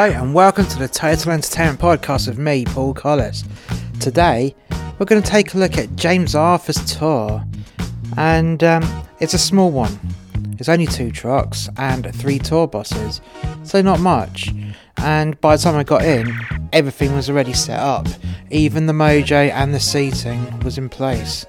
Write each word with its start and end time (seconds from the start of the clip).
Hello 0.00 0.18
and 0.18 0.32
welcome 0.32 0.64
to 0.64 0.78
the 0.78 0.88
Total 0.88 1.32
Entertainment 1.32 1.78
Podcast 1.78 2.26
with 2.26 2.38
me, 2.38 2.64
Paul 2.64 2.94
Collis. 2.94 3.44
Today, 4.00 4.56
we're 4.98 5.04
going 5.04 5.20
to 5.20 5.30
take 5.30 5.52
a 5.52 5.58
look 5.58 5.76
at 5.76 5.94
James 5.94 6.34
Arthur's 6.34 6.82
tour, 6.90 7.44
and 8.16 8.64
um, 8.64 9.04
it's 9.20 9.34
a 9.34 9.38
small 9.38 9.70
one. 9.70 10.00
It's 10.58 10.70
only 10.70 10.86
two 10.86 11.10
trucks 11.10 11.68
and 11.76 12.14
three 12.14 12.38
tour 12.38 12.66
buses, 12.66 13.20
so 13.62 13.82
not 13.82 14.00
much. 14.00 14.48
And 14.96 15.38
by 15.42 15.56
the 15.56 15.62
time 15.62 15.76
I 15.76 15.84
got 15.84 16.02
in, 16.02 16.34
everything 16.72 17.14
was 17.14 17.28
already 17.28 17.52
set 17.52 17.78
up. 17.78 18.08
Even 18.50 18.86
the 18.86 18.94
mojo 18.94 19.50
and 19.50 19.74
the 19.74 19.80
seating 19.80 20.60
was 20.60 20.78
in 20.78 20.88
place, 20.88 21.44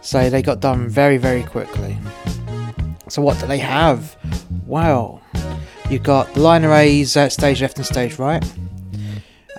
so 0.00 0.30
they 0.30 0.42
got 0.42 0.60
done 0.60 0.88
very, 0.88 1.16
very 1.16 1.42
quickly. 1.42 1.98
So, 3.08 3.20
what 3.20 3.40
do 3.40 3.48
they 3.48 3.58
have? 3.58 4.16
Well, 4.64 5.20
You've 5.90 6.02
got 6.02 6.32
the 6.34 6.40
line 6.40 6.64
arrays 6.64 7.16
uh, 7.16 7.28
stage 7.28 7.62
left 7.62 7.76
and 7.76 7.86
stage 7.86 8.18
right, 8.18 8.44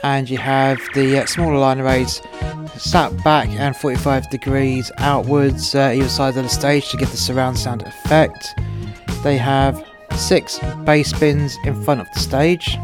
and 0.04 0.30
you 0.30 0.38
have 0.38 0.80
the 0.94 1.20
uh, 1.20 1.26
smaller 1.26 1.58
line 1.58 1.80
arrays 1.80 2.22
sat 2.76 3.24
back 3.24 3.50
and 3.50 3.76
45 3.76 4.30
degrees 4.30 4.92
outwards 4.98 5.74
uh, 5.74 5.94
either 5.96 6.10
side 6.10 6.38
of 6.38 6.44
the 6.44 6.50
stage 6.50 6.90
to 6.90 6.98
give 6.98 7.10
the 7.12 7.18
surround 7.18 7.58
sound 7.58 7.82
effect. 7.84 8.54
They 9.24 9.38
have 9.38 9.84
six 10.16 10.60
bass 10.84 11.18
bins 11.18 11.58
in 11.64 11.82
front 11.84 12.02
of 12.02 12.08
the 12.14 12.20
stage. 12.20 12.78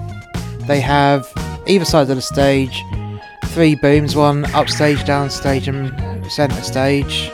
They 0.68 0.80
have 0.80 1.32
either 1.68 1.86
side 1.86 2.10
of 2.10 2.16
the 2.16 2.22
stage 2.22 2.82
three 3.54 3.76
booms, 3.76 4.16
one 4.16 4.46
upstage, 4.56 5.00
downstage, 5.04 5.68
and 5.68 6.32
centre 6.32 6.62
stage. 6.64 7.30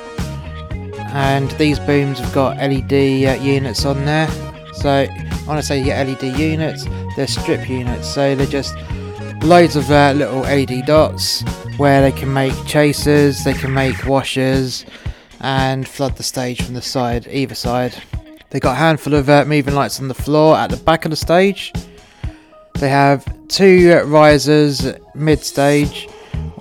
And 1.14 1.50
these 1.52 1.80
booms 1.80 2.20
have 2.20 2.34
got 2.34 2.58
LED 2.58 2.92
uh, 2.92 3.42
units 3.42 3.86
on 3.86 4.04
there. 4.06 4.28
So 4.82 5.08
when 5.46 5.58
I 5.58 5.62
say 5.62 5.80
you 5.80 5.86
get 5.86 6.08
LED 6.08 6.40
units, 6.40 6.86
they're 7.16 7.28
strip 7.28 7.68
units, 7.70 8.14
so 8.14 8.34
they're 8.36 8.48
just 8.48 8.76
loads 9.44 9.76
of 9.76 9.90
uh, 9.92 10.14
little 10.16 10.40
LED 10.42 10.86
dots 10.86 11.42
where 11.78 12.02
they 12.02 12.18
can 12.18 12.34
make 12.34 12.54
chasers, 12.66 13.44
they 13.44 13.54
can 13.54 13.74
make 13.74 14.06
washers, 14.06 14.86
and 15.42 15.88
flood 15.88 16.16
the 16.16 16.24
stage 16.24 16.62
from 16.62 16.76
the 16.76 16.82
side, 16.82 17.28
either 17.30 17.56
side. 17.56 18.02
They 18.52 18.60
got 18.60 18.74
a 18.74 18.76
handful 18.76 19.16
of 19.16 19.30
uh, 19.30 19.46
moving 19.46 19.76
lights 19.76 20.00
on 20.00 20.08
the 20.08 20.14
floor 20.14 20.56
at 20.56 20.70
the 20.70 20.78
back 20.78 21.06
of 21.06 21.12
the 21.12 21.18
stage. 21.18 21.74
They 22.76 22.90
have 22.90 23.26
two 23.50 24.00
risers 24.06 24.94
mid 25.14 25.44
stage, 25.44 26.08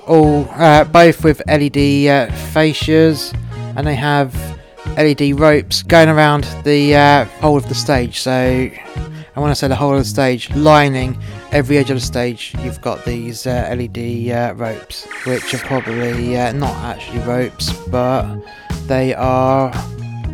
all 0.07 0.49
uh, 0.51 0.85
both 0.85 1.23
with 1.23 1.41
LED 1.47 1.77
uh, 2.09 2.27
fascias, 2.53 3.33
and 3.77 3.87
they 3.87 3.95
have 3.95 4.58
LED 4.99 5.39
ropes 5.39 5.85
going 5.85 6.09
around 6.09 6.43
the 6.65 6.97
uh, 6.97 7.25
whole 7.41 7.57
of 7.57 7.69
the 7.69 7.75
stage. 7.75 8.19
So, 8.19 8.33
and 8.33 9.37
when 9.37 9.49
I 9.49 9.53
say 9.53 9.69
the 9.69 9.77
whole 9.77 9.93
of 9.93 10.01
the 10.01 10.05
stage, 10.05 10.51
lining 10.57 11.17
every 11.53 11.79
edge 11.79 11.91
of 11.91 11.97
the 11.99 12.05
stage, 12.05 12.53
you've 12.65 12.81
got 12.81 13.05
these 13.05 13.47
uh, 13.47 13.73
LED 13.79 14.31
uh, 14.31 14.55
ropes, 14.57 15.07
which 15.25 15.55
are 15.55 15.59
probably 15.59 16.37
uh, 16.37 16.51
not 16.51 16.75
actually 16.79 17.21
ropes, 17.21 17.73
but 17.89 18.41
they 18.89 19.15
are 19.15 19.73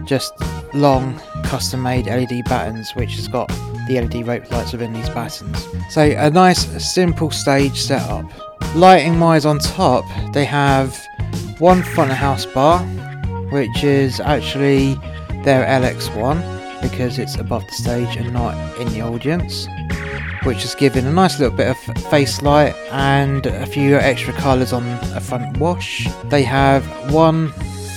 just 0.07 0.33
long, 0.73 1.21
custom 1.45 1.83
made 1.83 2.07
LED 2.07 2.47
battens, 2.47 2.91
which 2.93 3.17
has 3.17 3.29
got 3.29 3.49
the 3.87 4.01
LED 4.01 4.27
rope 4.27 4.51
lights 4.51 4.73
within 4.73 4.95
these 4.95 5.11
battens. 5.11 5.67
So, 5.91 6.01
a 6.01 6.31
nice, 6.31 6.83
simple 6.83 7.31
stage 7.31 7.79
setup. 7.83 8.25
Lighting 8.75 9.21
wise, 9.21 9.45
on 9.45 9.59
top, 9.59 10.07
they 10.33 10.47
have 10.47 10.99
one 11.59 11.83
front 11.83 12.11
of 12.11 12.17
house 12.17 12.47
bar 12.47 12.83
which 13.55 13.85
is 13.85 14.19
actually 14.19 14.95
their 15.45 15.65
LX1 15.65 16.83
because 16.83 17.21
it's 17.21 17.37
above 17.37 17.65
the 17.69 17.73
stage 17.73 18.17
and 18.17 18.33
not 18.33 18.53
in 18.81 18.89
the 18.89 19.01
audience, 19.01 19.69
which 20.43 20.65
is 20.65 20.75
giving 20.75 21.07
a 21.07 21.13
nice 21.13 21.39
little 21.39 21.57
bit 21.57 21.69
of 21.69 21.79
face 22.11 22.43
light 22.43 22.75
and 22.91 23.47
a 23.47 23.65
few 23.65 23.95
extra 23.95 24.33
colours 24.35 24.73
on 24.73 24.83
a 25.15 25.21
front 25.21 25.57
wash. 25.59 26.09
They 26.25 26.43
have 26.43 26.85
one 27.13 27.51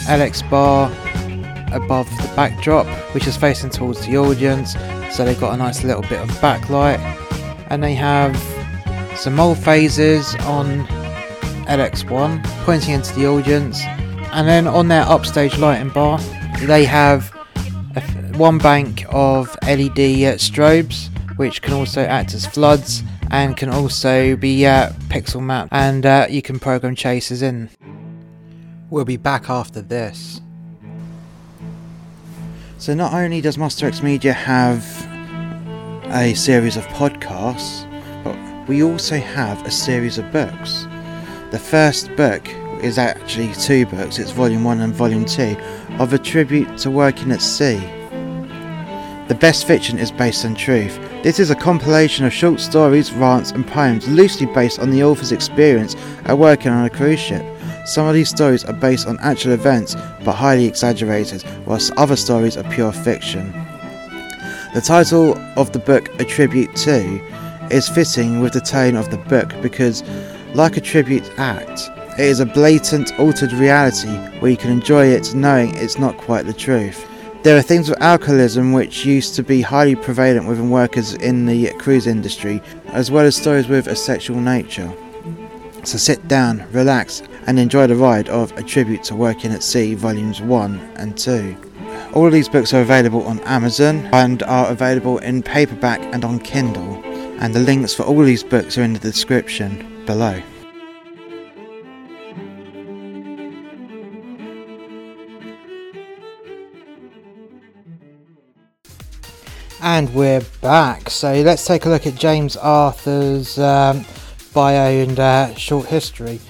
LX 0.06 0.48
bar 0.48 0.92
above 1.74 2.08
the 2.18 2.32
backdrop, 2.36 2.86
which 3.16 3.26
is 3.26 3.36
facing 3.36 3.72
towards 3.72 4.06
the 4.06 4.16
audience, 4.16 4.74
so 5.12 5.26
they've 5.26 5.40
got 5.40 5.56
a 5.56 5.58
nice 5.58 5.84
little 5.84 6.04
bit 6.04 6.22
of 6.22 6.30
backlight, 6.38 7.00
and 7.72 7.84
they 7.84 7.96
have 7.96 8.38
some 9.18 9.36
molefays 9.36 9.98
on 10.46 10.86
LX1 11.66 12.44
pointing 12.64 12.94
into 12.94 13.12
the 13.16 13.26
audience 13.26 13.82
and 14.38 14.48
then 14.48 14.68
on 14.68 14.88
their 14.88 15.02
upstage 15.02 15.58
lighting 15.58 15.90
bar, 15.90 16.20
they 16.62 16.86
have 16.86 17.30
one 18.36 18.60
bank 18.60 19.04
of 19.10 19.48
LED 19.64 19.98
uh, 19.98 20.38
strobes, 20.38 21.10
which 21.38 21.64
can 21.64 21.74
also 21.74 22.04
act 22.04 22.36
as 22.36 22.46
floods 22.46 23.02
and 23.32 23.58
can 23.58 23.70
also 23.70 24.36
be 24.36 24.64
uh, 24.64 24.92
pixel 25.10 25.42
mapped, 25.42 25.74
and 25.74 26.06
uh, 26.06 26.28
you 26.30 26.44
can 26.44 26.60
program 26.60 26.94
chasers 26.94 27.42
in. 27.42 27.68
We'll 28.92 29.06
be 29.06 29.18
back 29.18 29.50
after 29.50 29.82
this. 29.82 30.40
So, 32.78 32.94
not 32.94 33.14
only 33.14 33.42
does 33.42 33.58
Monster 33.58 33.88
X 33.88 34.04
Media 34.04 34.34
have 34.34 34.86
a 36.12 36.36
series 36.36 36.78
of 36.78 36.86
podcasts, 36.90 37.92
but 38.24 38.38
we 38.70 38.84
also 38.84 39.18
have 39.18 39.66
a 39.66 39.72
series 39.72 40.20
of 40.20 40.32
books. 40.32 40.86
The 41.50 41.58
first 41.60 42.16
book 42.16 42.48
is 42.82 42.98
actually 42.98 43.54
two 43.54 43.86
books, 43.86 44.20
it's 44.20 44.32
Volume 44.32 44.64
1 44.64 44.82
and 44.82 44.94
Volume 44.94 45.26
2, 45.26 45.58
of 46.00 46.14
a 46.14 46.18
tribute 46.18 46.78
to 46.80 46.92
working 46.92 47.32
at 47.32 47.42
sea. 47.42 47.80
The 49.28 49.38
best 49.40 49.68
fiction 49.68 49.98
is 49.98 50.12
based 50.12 50.46
on 50.46 50.56
truth. 50.56 50.98
This 51.22 51.40
is 51.40 51.50
a 51.50 51.56
compilation 51.56 52.26
of 52.26 52.32
short 52.32 52.60
stories, 52.60 53.12
rants, 53.12 53.52
and 53.52 53.68
poems 53.68 54.08
loosely 54.08 54.46
based 54.48 54.80
on 54.80 54.90
the 54.90 55.04
author's 55.04 55.34
experience 55.34 55.96
at 56.26 56.38
working 56.38 56.72
on 56.72 56.86
a 56.86 56.90
cruise 56.90 57.20
ship. 57.20 57.46
Some 57.86 58.08
of 58.08 58.14
these 58.14 58.30
stories 58.30 58.64
are 58.64 58.74
based 58.74 59.08
on 59.08 59.20
actual 59.20 59.52
events 59.52 59.96
but 60.24 60.34
highly 60.34 60.66
exaggerated, 60.66 61.44
whilst 61.66 61.92
other 61.98 62.16
stories 62.16 62.56
are 62.56 62.72
pure 62.72 62.94
fiction. 62.94 63.52
The 64.74 64.82
title 64.82 65.38
of 65.58 65.74
the 65.74 65.80
book, 65.80 66.08
A 66.20 66.24
Tribute 66.24 66.76
to, 66.78 67.20
is 67.70 67.90
fitting 67.90 68.40
with 68.40 68.54
the 68.54 68.62
tone 68.62 68.96
of 68.96 69.12
the 69.12 69.18
book 69.18 69.54
because, 69.62 70.04
like 70.54 70.78
a 70.78 70.82
tribute 70.82 71.30
act, 71.38 71.90
it 72.18 72.26
is 72.26 72.40
a 72.40 72.46
blatant, 72.46 73.18
altered 73.20 73.54
reality 73.54 74.10
where 74.40 74.50
you 74.50 74.58
can 74.58 74.72
enjoy 74.72 75.06
it 75.06 75.36
knowing 75.36 75.76
it's 75.76 76.00
not 76.00 76.18
quite 76.18 76.48
the 76.48 76.54
truth. 76.54 77.08
There 77.44 77.56
are 77.56 77.62
things 77.62 77.90
with 77.90 78.02
alcoholism 78.02 78.74
which 78.74 79.06
used 79.06 79.36
to 79.36 79.44
be 79.44 79.62
highly 79.62 79.96
prevalent 79.96 80.48
within 80.48 80.72
workers 80.72 81.14
in 81.14 81.46
the 81.46 81.72
cruise 81.74 82.08
industry, 82.08 82.60
as 82.88 83.12
well 83.12 83.26
as 83.26 83.36
stories 83.36 83.68
with 83.68 83.86
a 83.86 83.96
sexual 83.96 84.40
nature. 84.40 84.92
So 85.84 86.00
sit 86.00 86.28
down, 86.28 86.66
relax, 86.72 87.22
and 87.46 87.60
enjoy 87.60 87.86
the 87.86 87.96
ride 87.96 88.30
of 88.30 88.52
A 88.58 88.64
Tribute 88.64 89.04
to 89.06 89.16
Working 89.16 89.52
at 89.52 89.62
Sea, 89.62 89.94
Volumes 89.94 90.42
1 90.42 90.80
and 90.96 91.16
2. 91.16 91.56
All 92.14 92.26
of 92.26 92.34
these 92.34 92.50
books 92.50 92.74
are 92.74 92.82
available 92.82 93.22
on 93.28 93.40
Amazon 93.42 94.10
and 94.12 94.42
are 94.44 94.72
available 94.72 95.20
in 95.20 95.44
paperback 95.44 96.02
and 96.14 96.26
on 96.26 96.40
Kindle, 96.40 97.02
and 97.40 97.54
the 97.54 97.60
links 97.60 97.94
for 97.94 98.04
all 98.04 98.24
these 98.24 98.44
books 98.44 98.76
are 98.78 98.84
in 98.84 98.94
the 98.94 99.00
description 99.00 100.04
below. 100.08 100.42
And 109.90 110.14
we're 110.14 110.42
back. 110.62 111.10
So 111.10 111.32
let's 111.44 111.66
take 111.66 111.86
a 111.86 111.90
look 111.90 112.06
at 112.06 112.16
James 112.16 112.58
Arthur's 112.58 113.58
um, 113.58 114.04
bio 114.54 114.92
and 114.92 115.18
uh, 115.18 115.56
short 115.56 115.88
history. 115.88 116.42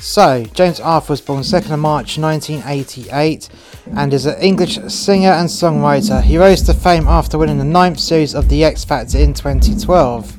So, 0.00 0.46
James 0.54 0.80
Arthur 0.80 1.12
was 1.12 1.20
born 1.20 1.42
2nd 1.42 1.70
of 1.70 1.80
March 1.80 2.16
1988 2.16 3.50
and 3.94 4.14
is 4.14 4.24
an 4.24 4.40
English 4.40 4.78
singer 4.88 5.32
and 5.32 5.50
songwriter. 5.50 6.22
He 6.22 6.38
rose 6.38 6.62
to 6.62 6.72
fame 6.72 7.06
after 7.06 7.36
winning 7.36 7.58
the 7.58 7.64
ninth 7.64 8.00
series 8.00 8.34
of 8.34 8.48
The 8.48 8.64
X 8.64 8.86
Factor 8.86 9.18
in 9.18 9.34
2012. 9.34 10.36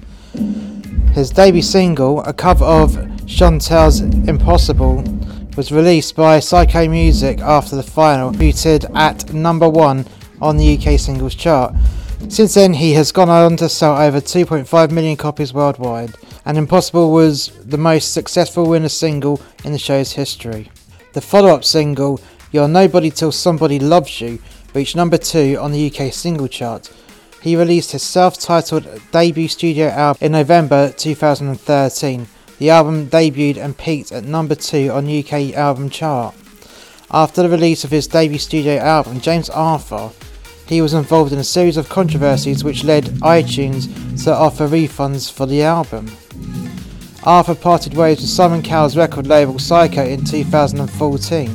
His 1.14 1.30
debut 1.30 1.62
single, 1.62 2.24
a 2.24 2.34
cover 2.34 2.66
of 2.66 2.94
Shontelle's 3.28 4.02
Impossible, 4.28 5.04
was 5.56 5.72
released 5.72 6.16
by 6.16 6.40
Syco 6.40 6.90
Music 6.90 7.42
after 7.42 7.76
the 7.76 7.84
final, 7.84 8.32
debuted 8.32 8.92
at 8.96 9.32
number 9.32 9.70
one 9.70 10.08
on 10.42 10.58
the 10.58 10.76
UK 10.76 11.00
singles 11.00 11.36
chart. 11.36 11.76
Since 12.28 12.54
then, 12.54 12.74
he 12.74 12.94
has 12.94 13.12
gone 13.12 13.30
on 13.30 13.58
to 13.58 13.70
sell 13.70 13.98
over 13.98 14.20
2.5 14.20 14.92
million 14.92 15.18
copies 15.18 15.54
worldwide, 15.54 16.16
and 16.46 16.58
Impossible 16.58 17.12
was 17.12 17.48
the 17.66 17.78
most 17.78 18.14
successful 18.14 18.70
winner 18.70 18.90
single 18.90 19.42
in 19.64 19.72
the 19.72 19.80
show's 19.80 20.12
history. 20.12 20.70
The 21.14 21.22
follow 21.22 21.50
up 21.50 21.64
single, 21.64 22.22
You're 22.52 22.68
Nobody 22.68 23.10
Till 23.10 23.32
Somebody 23.32 23.80
Loves 23.80 24.22
You, 24.22 24.40
reached 24.76 24.96
number 24.96 25.18
2 25.18 25.58
on 25.60 25.72
the 25.72 25.92
UK 25.92 26.14
single 26.14 26.48
chart. 26.48 26.92
He 27.42 27.56
released 27.56 27.94
his 27.94 28.04
self 28.04 28.38
titled 28.38 28.88
debut 29.12 29.48
studio 29.48 29.88
album 29.88 30.26
in 30.26 30.32
November 30.34 30.92
2013. 30.92 32.28
The 32.60 32.70
album 32.70 33.08
debuted 33.08 33.58
and 33.58 33.78
peaked 33.78 34.12
at 34.12 34.26
number 34.26 34.56
2 34.56 34.92
on 34.92 35.08
UK 35.08 35.54
album 35.54 35.90
chart. 35.90 36.36
After 37.10 37.42
the 37.42 37.50
release 37.50 37.84
of 37.84 37.92
his 37.92 38.08
debut 38.08 38.38
studio 38.38 38.78
album, 38.78 39.22
James 39.22 39.50
Arthur 39.50 40.12
he 40.70 40.82
was 40.84 40.94
involved 40.94 41.34
in 41.34 41.40
a 41.40 41.44
series 41.44 41.78
of 41.78 41.90
controversies 41.90 42.64
which 42.64 42.84
led 42.84 43.06
iTunes 43.22 44.24
to 44.24 44.32
offer 44.32 44.68
refunds 44.68 45.32
for 45.32 45.48
the 45.48 45.64
album. 45.64 46.08
Arthur 47.24 47.56
parted 47.56 47.96
ways 47.96 48.22
with 48.22 48.30
Simon 48.30 48.62
Cowell's 48.62 48.96
record 48.96 49.26
label 49.26 49.56
Syco 49.56 50.08
in 50.08 50.24
2014. 50.24 51.50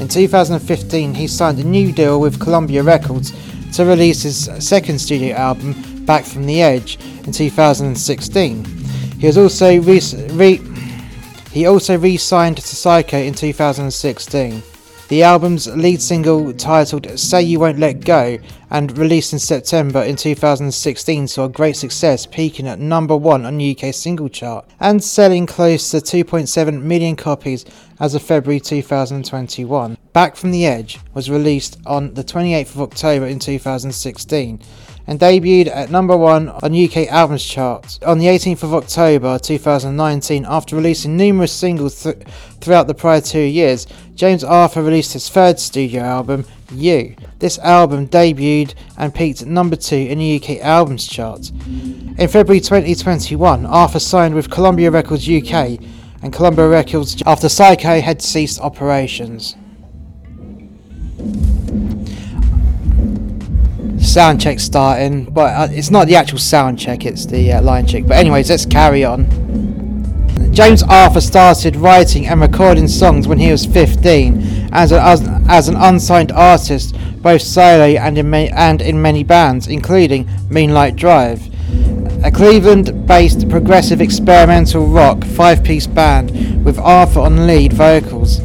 In 0.00 0.08
2015, 0.08 1.14
he 1.14 1.28
signed 1.28 1.60
a 1.60 1.64
new 1.64 1.92
deal 1.92 2.20
with 2.20 2.40
Columbia 2.40 2.82
Records 2.82 3.32
to 3.76 3.84
release 3.84 4.22
his 4.22 4.50
second 4.58 4.98
studio 4.98 5.36
album, 5.36 6.04
Back 6.04 6.24
from 6.24 6.44
the 6.46 6.60
Edge, 6.60 6.98
in 7.24 7.32
2016. 7.32 8.64
He 9.20 9.28
also 9.28 9.80
re- 9.80 10.00
re- 10.32 10.60
he 11.52 11.66
also 11.66 11.96
re-signed 11.96 12.56
to 12.56 12.62
Syco 12.62 13.24
in 13.24 13.34
2016. 13.34 14.62
The 15.10 15.24
album's 15.24 15.66
lead 15.66 16.00
single, 16.00 16.54
titled 16.54 17.18
Say 17.18 17.42
You 17.42 17.58
Won't 17.58 17.80
Let 17.80 18.04
Go, 18.04 18.38
and 18.70 18.96
released 18.96 19.32
in 19.32 19.40
September 19.40 20.04
in 20.04 20.14
2016, 20.14 21.26
saw 21.26 21.48
great 21.48 21.74
success, 21.74 22.26
peaking 22.26 22.68
at 22.68 22.78
number 22.78 23.16
one 23.16 23.44
on 23.44 23.58
the 23.58 23.76
UK 23.76 23.92
single 23.92 24.28
chart 24.28 24.70
and 24.78 25.02
selling 25.02 25.46
close 25.46 25.90
to 25.90 25.96
2.7 25.96 26.82
million 26.82 27.16
copies 27.16 27.64
as 27.98 28.14
of 28.14 28.22
February 28.22 28.60
2021. 28.60 29.98
Back 30.12 30.36
from 30.36 30.52
the 30.52 30.64
Edge 30.64 31.00
was 31.12 31.28
released 31.28 31.76
on 31.84 32.14
the 32.14 32.22
28th 32.22 32.76
of 32.76 32.82
October 32.82 33.26
in 33.26 33.40
2016 33.40 34.60
and 35.10 35.18
debuted 35.18 35.66
at 35.66 35.90
number 35.90 36.16
one 36.16 36.48
on 36.48 36.72
UK 36.72 37.08
albums 37.08 37.44
Chart 37.44 37.98
on 38.06 38.18
the 38.18 38.26
18th 38.26 38.62
of 38.62 38.72
October 38.72 39.40
2019 39.40 40.46
after 40.48 40.76
releasing 40.76 41.16
numerous 41.16 41.50
singles 41.52 42.04
th- 42.04 42.16
throughout 42.60 42.86
the 42.86 42.94
prior 42.94 43.20
two 43.20 43.40
years. 43.40 43.88
James 44.14 44.44
Arthur 44.44 44.84
released 44.84 45.14
his 45.14 45.28
third 45.28 45.58
studio 45.58 46.02
album, 46.02 46.44
You. 46.70 47.16
This 47.40 47.58
album 47.58 48.06
debuted 48.06 48.74
and 48.96 49.12
peaked 49.12 49.42
at 49.42 49.48
number 49.48 49.74
two 49.74 49.96
in 49.96 50.20
the 50.20 50.40
UK 50.40 50.60
albums 50.60 51.08
Chart. 51.08 51.50
In 52.16 52.28
February 52.28 52.60
2021, 52.60 53.66
Arthur 53.66 53.98
signed 53.98 54.36
with 54.36 54.48
Columbia 54.48 54.92
Records 54.92 55.28
UK 55.28 55.80
and 56.22 56.32
Columbia 56.32 56.68
Records 56.68 57.20
after 57.26 57.48
Syco 57.48 58.00
had 58.00 58.22
ceased 58.22 58.60
operations. 58.60 59.56
Sound 64.00 64.40
check 64.40 64.60
starting, 64.60 65.24
but 65.24 65.54
uh, 65.54 65.68
it's 65.70 65.90
not 65.90 66.06
the 66.06 66.16
actual 66.16 66.38
sound 66.38 66.78
check, 66.78 67.04
it's 67.04 67.26
the 67.26 67.52
uh, 67.52 67.62
line 67.62 67.86
check. 67.86 68.06
But, 68.06 68.16
anyways, 68.16 68.50
let's 68.50 68.66
carry 68.66 69.04
on. 69.04 69.26
James 70.52 70.82
Arthur 70.82 71.20
started 71.20 71.76
writing 71.76 72.26
and 72.26 72.40
recording 72.40 72.88
songs 72.88 73.28
when 73.28 73.38
he 73.38 73.50
was 73.52 73.64
15 73.66 74.70
as, 74.72 74.92
a, 74.92 75.00
as, 75.00 75.22
as 75.48 75.68
an 75.68 75.76
unsigned 75.76 76.32
artist, 76.32 76.96
both 77.22 77.42
solo 77.42 77.84
and 77.84 78.18
in, 78.18 78.34
and 78.34 78.82
in 78.82 79.00
many 79.00 79.22
bands, 79.22 79.68
including 79.68 80.28
Moonlight 80.50 80.96
Drive, 80.96 81.48
a 82.24 82.30
Cleveland 82.30 83.06
based 83.06 83.48
progressive 83.48 84.00
experimental 84.00 84.86
rock 84.86 85.24
five 85.24 85.62
piece 85.62 85.86
band 85.86 86.64
with 86.64 86.78
Arthur 86.78 87.20
on 87.20 87.46
lead 87.46 87.72
vocals. 87.72 88.44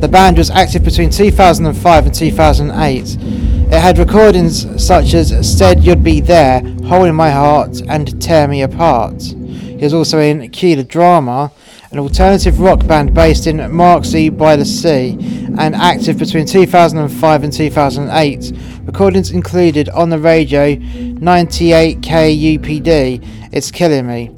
The 0.00 0.08
band 0.08 0.36
was 0.36 0.50
active 0.50 0.84
between 0.84 1.08
2005 1.08 2.06
and 2.06 2.14
2008. 2.14 3.43
It 3.66 3.80
had 3.80 3.98
recordings 3.98 4.84
such 4.84 5.14
as 5.14 5.56
Said 5.58 5.82
You'd 5.82 6.04
Be 6.04 6.20
There, 6.20 6.60
Hole 6.84 7.04
in 7.04 7.14
My 7.14 7.30
Heart, 7.30 7.82
and 7.88 8.22
Tear 8.22 8.46
Me 8.46 8.62
Apart. 8.62 9.22
He 9.22 9.78
was 9.80 9.94
also 9.94 10.20
in 10.20 10.50
Cue 10.50 10.76
the 10.76 10.84
Drama, 10.84 11.50
an 11.90 11.98
alternative 11.98 12.60
rock 12.60 12.86
band 12.86 13.14
based 13.14 13.46
in 13.46 13.56
Marske 13.56 14.36
by 14.36 14.54
the 14.54 14.64
Sea, 14.64 15.16
and 15.58 15.74
active 15.74 16.18
between 16.18 16.46
2005 16.46 17.42
and 17.42 17.52
2008. 17.52 18.52
Recordings 18.84 19.30
included 19.30 19.88
On 19.88 20.10
the 20.10 20.18
Radio, 20.18 20.76
98K 20.76 22.58
UPD, 22.58 23.26
It's 23.52 23.70
Killing 23.70 24.06
Me, 24.06 24.30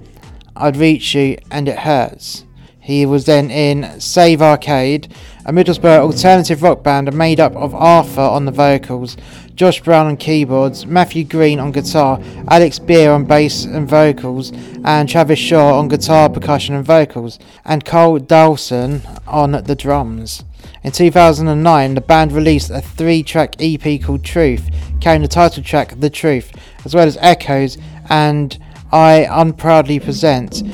I'd 0.54 0.76
Reach 0.76 1.14
You, 1.14 1.36
and 1.50 1.68
It 1.68 1.80
Hurts. 1.80 2.44
He 2.80 3.04
was 3.04 3.26
then 3.26 3.50
in 3.50 4.00
Save 4.00 4.40
Arcade, 4.40 5.12
a 5.46 5.52
Middlesbrough 5.52 6.00
alternative 6.00 6.60
rock 6.60 6.82
band 6.82 7.14
made 7.14 7.38
up 7.38 7.54
of 7.54 7.72
Arthur 7.72 8.20
on 8.20 8.46
the 8.46 8.50
vocals, 8.50 9.16
Josh 9.54 9.80
Brown 9.80 10.06
on 10.06 10.16
keyboards, 10.16 10.86
Matthew 10.86 11.22
Green 11.22 11.60
on 11.60 11.70
guitar, 11.70 12.20
Alex 12.48 12.80
Beer 12.80 13.12
on 13.12 13.26
bass 13.26 13.64
and 13.64 13.88
vocals, 13.88 14.50
and 14.84 15.08
Travis 15.08 15.38
Shaw 15.38 15.78
on 15.78 15.86
guitar, 15.86 16.28
percussion, 16.28 16.74
and 16.74 16.84
vocals, 16.84 17.38
and 17.64 17.84
Cole 17.84 18.18
Dawson 18.18 19.02
on 19.28 19.52
the 19.52 19.76
drums. 19.76 20.42
In 20.82 20.90
2009, 20.90 21.94
the 21.94 22.00
band 22.00 22.32
released 22.32 22.70
a 22.70 22.80
three 22.80 23.22
track 23.22 23.54
EP 23.60 24.02
called 24.02 24.24
Truth, 24.24 24.68
carrying 25.00 25.22
the 25.22 25.28
title 25.28 25.62
track 25.62 25.94
The 26.00 26.10
Truth, 26.10 26.56
as 26.84 26.92
well 26.92 27.06
as 27.06 27.16
Echoes 27.20 27.78
and 28.10 28.58
I 28.90 29.28
Unproudly 29.30 30.00
Present. 30.00 30.64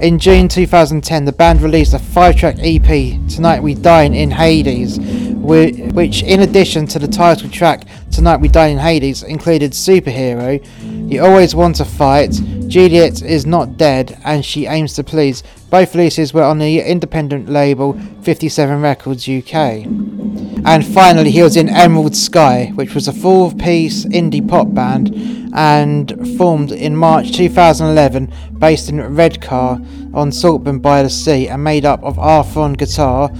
In 0.00 0.18
June 0.18 0.48
2010, 0.48 1.24
the 1.24 1.32
band 1.32 1.62
released 1.62 1.94
a 1.94 1.98
five 1.98 2.36
track 2.36 2.56
EP, 2.58 2.86
Tonight 3.28 3.62
We 3.62 3.74
Dine 3.74 4.14
in 4.14 4.30
Hades, 4.30 4.98
which, 4.98 6.22
in 6.22 6.40
addition 6.40 6.86
to 6.88 6.98
the 6.98 7.06
title 7.06 7.48
track, 7.48 7.84
Tonight 8.10 8.38
We 8.38 8.48
Dine 8.48 8.72
in 8.72 8.78
Hades, 8.78 9.22
included 9.22 9.72
Superhero, 9.72 10.64
You 11.10 11.22
Always 11.24 11.54
Want 11.54 11.76
to 11.76 11.84
Fight, 11.84 12.32
Juliet 12.66 13.22
is 13.22 13.46
Not 13.46 13.76
Dead, 13.76 14.20
and 14.24 14.44
She 14.44 14.66
Aims 14.66 14.94
to 14.94 15.04
Please. 15.04 15.44
Both 15.72 15.94
releases 15.94 16.34
were 16.34 16.42
on 16.42 16.58
the 16.58 16.80
independent 16.80 17.48
label 17.48 17.98
57 18.20 18.82
Records 18.82 19.26
UK. 19.26 19.54
And 19.54 20.86
finally, 20.86 21.30
he 21.30 21.42
was 21.42 21.56
in 21.56 21.70
Emerald 21.70 22.14
Sky, 22.14 22.72
which 22.74 22.94
was 22.94 23.08
a 23.08 23.12
four 23.12 23.50
piece 23.52 24.04
indie 24.04 24.46
pop 24.46 24.74
band 24.74 25.16
and 25.54 26.36
formed 26.36 26.72
in 26.72 26.94
March 26.94 27.32
2011 27.32 28.30
based 28.58 28.90
in 28.90 29.00
Redcar 29.00 29.80
on 30.12 30.30
Saltburn 30.30 30.80
by 30.80 31.02
the 31.02 31.08
Sea 31.08 31.48
and 31.48 31.64
made 31.64 31.86
up 31.86 32.02
of 32.02 32.18
Arthur 32.18 32.60
on 32.60 32.74
guitar, 32.74 33.30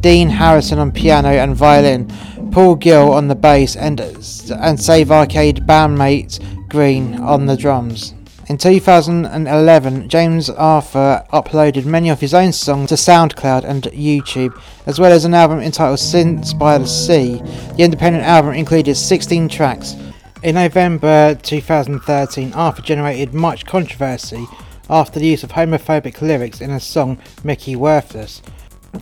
Dean 0.00 0.28
Harrison 0.28 0.78
on 0.78 0.92
piano 0.92 1.30
and 1.30 1.56
violin, 1.56 2.12
Paul 2.52 2.74
Gill 2.74 3.10
on 3.10 3.28
the 3.28 3.34
bass, 3.34 3.74
and, 3.74 4.00
and 4.00 4.78
Save 4.78 5.10
Arcade 5.10 5.62
bandmate 5.66 6.68
Green 6.68 7.14
on 7.20 7.46
the 7.46 7.56
drums. 7.56 8.13
In 8.48 8.58
2011, 8.58 10.08
James 10.08 10.50
Arthur 10.50 11.24
uploaded 11.32 11.84
many 11.84 12.10
of 12.10 12.20
his 12.20 12.34
own 12.34 12.52
songs 12.52 12.90
to 12.90 12.94
SoundCloud 12.94 13.64
and 13.64 13.84
YouTube, 13.84 14.60
as 14.86 14.98
well 14.98 15.12
as 15.12 15.24
an 15.24 15.34
album 15.34 15.60
entitled 15.60 15.98
Sins 15.98 16.52
by 16.52 16.76
the 16.78 16.86
Sea. 16.86 17.40
The 17.76 17.84
independent 17.84 18.24
album 18.24 18.54
included 18.54 18.96
16 18.96 19.48
tracks, 19.48 19.96
in 20.44 20.56
November 20.56 21.34
2013, 21.36 22.52
Arthur 22.52 22.82
generated 22.82 23.32
much 23.32 23.64
controversy 23.64 24.46
after 24.90 25.18
the 25.18 25.26
use 25.26 25.42
of 25.42 25.52
homophobic 25.52 26.20
lyrics 26.20 26.60
in 26.60 26.70
a 26.70 26.80
song 26.80 27.16
Mickey 27.42 27.74
Worthless. 27.74 28.42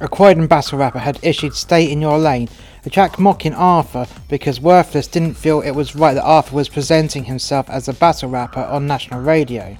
A 0.00 0.06
Croydon 0.06 0.46
battle 0.46 0.78
rapper 0.78 1.00
had 1.00 1.18
issued 1.20 1.54
Stay 1.54 1.90
in 1.90 2.00
Your 2.00 2.16
Lane, 2.16 2.48
a 2.84 2.90
track 2.90 3.18
mocking 3.18 3.54
Arthur 3.54 4.06
because 4.28 4.60
Worthless 4.60 5.06
didn't 5.06 5.34
feel 5.34 5.60
it 5.60 5.70
was 5.70 5.94
right 5.94 6.14
that 6.14 6.24
Arthur 6.24 6.56
was 6.56 6.68
presenting 6.68 7.24
himself 7.24 7.68
as 7.70 7.88
a 7.88 7.92
battle 7.94 8.28
rapper 8.28 8.60
on 8.60 8.86
national 8.86 9.20
radio. 9.20 9.76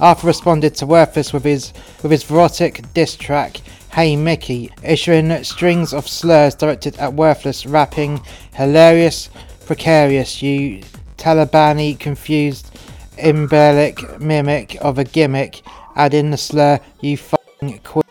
Arthur 0.00 0.26
responded 0.26 0.74
to 0.76 0.86
Worthless 0.86 1.32
with 1.32 1.44
his 1.44 1.72
with 2.02 2.12
his 2.12 2.30
erotic 2.30 2.82
diss 2.94 3.16
track 3.16 3.60
Hey 3.92 4.16
Mickey, 4.16 4.70
issuing 4.82 5.42
strings 5.42 5.92
of 5.92 6.06
slurs 6.06 6.54
directed 6.54 6.96
at 6.98 7.14
Worthless, 7.14 7.66
rapping 7.66 8.20
hilarious 8.54 9.28
precarious, 9.68 10.40
you 10.40 10.82
Talibani 11.18 11.98
confused 11.98 12.70
embellic 13.18 14.18
mimic 14.20 14.76
of 14.80 14.98
a 14.98 15.04
gimmick, 15.04 15.62
adding 15.94 16.30
the 16.30 16.38
slur, 16.38 16.80
you 17.00 17.16
fucking 17.16 17.80
queer. 17.80 18.07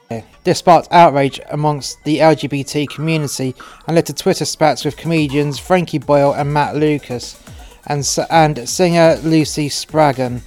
This 0.47 0.59
sparked 0.59 0.87
outrage 0.91 1.41
amongst 1.49 2.05
the 2.05 2.19
LGBT 2.19 2.87
community 2.87 3.53
and 3.85 3.95
led 3.95 4.05
to 4.05 4.13
Twitter 4.13 4.45
spats 4.45 4.85
with 4.85 4.95
comedians 4.95 5.59
Frankie 5.59 5.97
Boyle 5.97 6.31
and 6.31 6.53
Matt 6.53 6.77
Lucas 6.77 7.37
and, 7.85 8.07
and 8.29 8.69
singer 8.69 9.19
Lucy 9.23 9.67
Spraggan. 9.67 10.41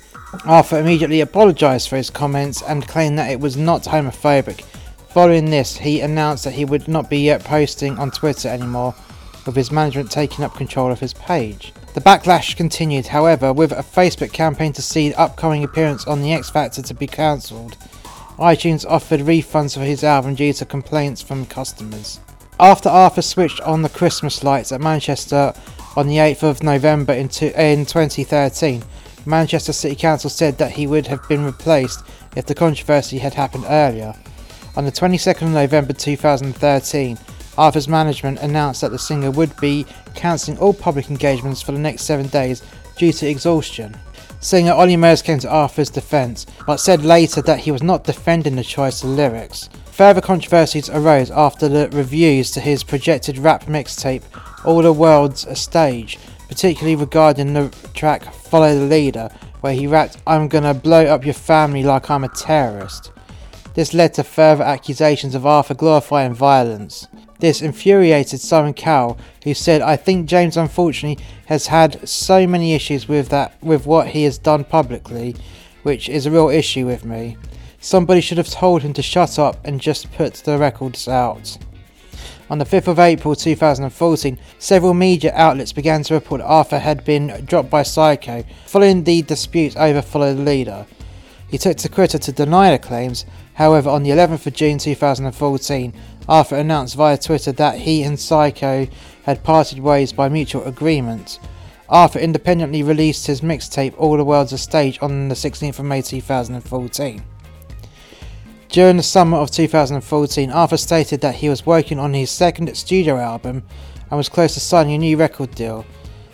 Arthur 0.46 0.78
immediately 0.78 1.20
apologised 1.20 1.90
for 1.90 1.96
his 1.96 2.08
comments 2.08 2.62
and 2.62 2.88
claimed 2.88 3.18
that 3.18 3.30
it 3.30 3.40
was 3.40 3.58
not 3.58 3.82
homophobic. 3.82 4.62
Following 5.10 5.50
this, 5.50 5.76
he 5.76 6.00
announced 6.00 6.44
that 6.44 6.54
he 6.54 6.64
would 6.64 6.88
not 6.88 7.10
be 7.10 7.18
yet 7.18 7.44
posting 7.44 7.98
on 7.98 8.10
Twitter 8.10 8.48
anymore 8.48 8.94
with 9.44 9.54
his 9.54 9.70
management 9.70 10.10
taking 10.10 10.46
up 10.46 10.54
control 10.54 10.90
of 10.90 11.00
his 11.00 11.12
page. 11.12 11.74
The 11.92 12.00
backlash 12.00 12.56
continued, 12.56 13.08
however, 13.08 13.52
with 13.52 13.72
a 13.72 13.82
Facebook 13.82 14.32
campaign 14.32 14.72
to 14.72 14.80
see 14.80 15.10
the 15.10 15.20
upcoming 15.20 15.62
appearance 15.62 16.06
on 16.06 16.22
The 16.22 16.32
X 16.32 16.48
Factor 16.48 16.80
to 16.80 16.94
be 16.94 17.06
cancelled. 17.06 17.76
iTunes 18.40 18.86
offered 18.88 19.20
refunds 19.20 19.74
for 19.74 19.84
his 19.84 20.02
album 20.02 20.34
due 20.34 20.54
to 20.54 20.64
complaints 20.64 21.20
from 21.20 21.44
customers. 21.44 22.20
After 22.58 22.88
Arthur 22.88 23.20
switched 23.20 23.60
on 23.60 23.82
the 23.82 23.90
Christmas 23.90 24.42
lights 24.42 24.72
at 24.72 24.80
Manchester 24.80 25.52
on 25.94 26.06
the 26.06 26.16
8th 26.16 26.42
of 26.42 26.62
November 26.62 27.12
in, 27.12 27.28
in 27.28 27.84
2013, 27.84 28.82
Manchester 29.26 29.74
City 29.74 29.94
Council 29.94 30.30
said 30.30 30.56
that 30.56 30.72
he 30.72 30.86
would 30.86 31.06
have 31.06 31.26
been 31.28 31.44
replaced 31.44 32.02
if 32.34 32.46
the 32.46 32.54
controversy 32.54 33.18
had 33.18 33.34
happened 33.34 33.66
earlier. 33.68 34.14
On 34.74 34.86
the 34.86 34.92
22nd 34.92 35.42
of 35.42 35.50
November 35.50 35.92
2013, 35.92 37.18
Arthur's 37.58 37.88
management 37.88 38.38
announced 38.38 38.80
that 38.80 38.90
the 38.90 38.98
singer 38.98 39.30
would 39.30 39.54
be 39.60 39.84
cancelling 40.14 40.58
all 40.58 40.72
public 40.72 41.10
engagements 41.10 41.60
for 41.60 41.72
the 41.72 41.78
next 41.78 42.04
seven 42.04 42.28
days 42.28 42.62
due 42.96 43.12
to 43.12 43.28
exhaustion. 43.28 43.94
Singer 44.42 44.72
Olly 44.72 44.96
Murs 44.96 45.20
came 45.20 45.38
to 45.40 45.50
Arthur's 45.50 45.90
defence, 45.90 46.46
but 46.66 46.78
said 46.78 47.04
later 47.04 47.42
that 47.42 47.60
he 47.60 47.70
was 47.70 47.82
not 47.82 48.04
defending 48.04 48.56
the 48.56 48.64
choice 48.64 49.04
of 49.04 49.10
lyrics. 49.10 49.68
Further 49.92 50.22
controversies 50.22 50.88
arose 50.88 51.30
after 51.30 51.68
the 51.68 51.90
reviews 51.92 52.50
to 52.52 52.60
his 52.60 52.82
projected 52.82 53.36
rap 53.36 53.66
mixtape, 53.66 54.22
All 54.64 54.80
the 54.80 54.94
World's 54.94 55.44
a 55.44 55.54
Stage, 55.54 56.18
particularly 56.48 56.96
regarding 56.96 57.52
the 57.52 57.68
track 57.92 58.32
Follow 58.32 58.74
the 58.74 58.86
Leader, 58.86 59.28
where 59.60 59.74
he 59.74 59.86
rapped, 59.86 60.16
I'm 60.26 60.48
gonna 60.48 60.72
blow 60.72 61.04
up 61.04 61.26
your 61.26 61.34
family 61.34 61.82
like 61.82 62.10
I'm 62.10 62.24
a 62.24 62.28
terrorist. 62.28 63.12
This 63.74 63.92
led 63.92 64.14
to 64.14 64.24
further 64.24 64.64
accusations 64.64 65.34
of 65.34 65.44
Arthur 65.44 65.74
glorifying 65.74 66.32
violence. 66.32 67.06
This 67.40 67.62
infuriated 67.62 68.38
Simon 68.38 68.74
Cowell, 68.74 69.18
who 69.44 69.54
said, 69.54 69.80
I 69.80 69.96
think 69.96 70.28
James 70.28 70.58
unfortunately 70.58 71.24
has 71.46 71.68
had 71.68 72.06
so 72.06 72.46
many 72.46 72.74
issues 72.74 73.08
with 73.08 73.30
that 73.30 73.60
with 73.62 73.86
what 73.86 74.08
he 74.08 74.24
has 74.24 74.36
done 74.36 74.62
publicly, 74.62 75.34
which 75.82 76.10
is 76.10 76.26
a 76.26 76.30
real 76.30 76.50
issue 76.50 76.86
with 76.86 77.06
me. 77.06 77.38
Somebody 77.80 78.20
should 78.20 78.36
have 78.36 78.50
told 78.50 78.82
him 78.82 78.92
to 78.92 79.00
shut 79.02 79.38
up 79.38 79.58
and 79.64 79.80
just 79.80 80.12
put 80.12 80.34
the 80.34 80.58
records 80.58 81.08
out. 81.08 81.56
On 82.50 82.58
the 82.58 82.66
5th 82.66 82.88
of 82.88 82.98
April 82.98 83.34
2014, 83.34 84.38
several 84.58 84.92
media 84.92 85.32
outlets 85.34 85.72
began 85.72 86.02
to 86.02 86.14
report 86.14 86.42
Arthur 86.42 86.78
had 86.78 87.06
been 87.06 87.28
dropped 87.46 87.70
by 87.70 87.82
Syco 87.82 88.44
following 88.66 89.04
the 89.04 89.22
dispute 89.22 89.78
over 89.78 90.02
Follow 90.02 90.34
the 90.34 90.42
Leader. 90.42 90.84
He 91.48 91.56
took 91.56 91.78
to 91.78 91.88
Twitter 91.88 92.18
to 92.18 92.32
deny 92.32 92.70
the 92.70 92.78
claims, 92.78 93.24
however, 93.60 93.90
on 93.90 94.02
the 94.02 94.08
11th 94.08 94.46
of 94.46 94.54
June 94.54 94.78
2014, 94.78 95.92
Arthur 96.26 96.56
announced 96.56 96.96
via 96.96 97.18
Twitter 97.18 97.52
that 97.52 97.76
he 97.76 98.02
and 98.02 98.16
Syco 98.16 98.90
had 99.24 99.44
parted 99.44 99.78
ways 99.78 100.14
by 100.14 100.30
mutual 100.30 100.64
agreement. 100.64 101.38
Arthur 101.86 102.20
independently 102.20 102.82
released 102.82 103.26
his 103.26 103.42
mixtape 103.42 103.92
All 103.98 104.16
the 104.16 104.24
World's 104.24 104.54
a 104.54 104.58
Stage 104.58 104.98
on 105.02 105.28
the 105.28 105.34
16th 105.34 105.78
of 105.78 105.84
May 105.84 106.00
2014. 106.00 107.22
During 108.70 108.96
the 108.96 109.02
summer 109.02 109.36
of 109.36 109.50
2014, 109.50 110.50
Arthur 110.50 110.78
stated 110.78 111.20
that 111.20 111.34
he 111.34 111.50
was 111.50 111.66
working 111.66 111.98
on 111.98 112.14
his 112.14 112.30
second 112.30 112.74
studio 112.78 113.18
album 113.18 113.62
and 114.10 114.16
was 114.16 114.30
close 114.30 114.54
to 114.54 114.60
signing 114.60 114.94
a 114.94 114.98
new 114.98 115.18
record 115.18 115.54
deal. 115.54 115.84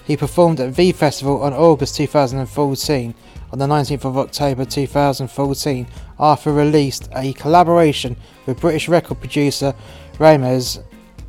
He 0.06 0.16
performed 0.16 0.60
at 0.60 0.72
V 0.72 0.92
Festival 0.92 1.42
on 1.42 1.52
August 1.52 1.96
2014. 1.96 3.14
On 3.52 3.58
the 3.58 3.66
19th 3.66 4.04
of 4.04 4.18
October 4.18 4.64
2014, 4.64 5.86
Arthur 6.18 6.52
released 6.52 7.08
a 7.14 7.32
collaboration 7.34 8.16
with 8.46 8.60
British 8.60 8.88
record 8.88 9.20
producer 9.20 9.75
Rymez 10.18 10.82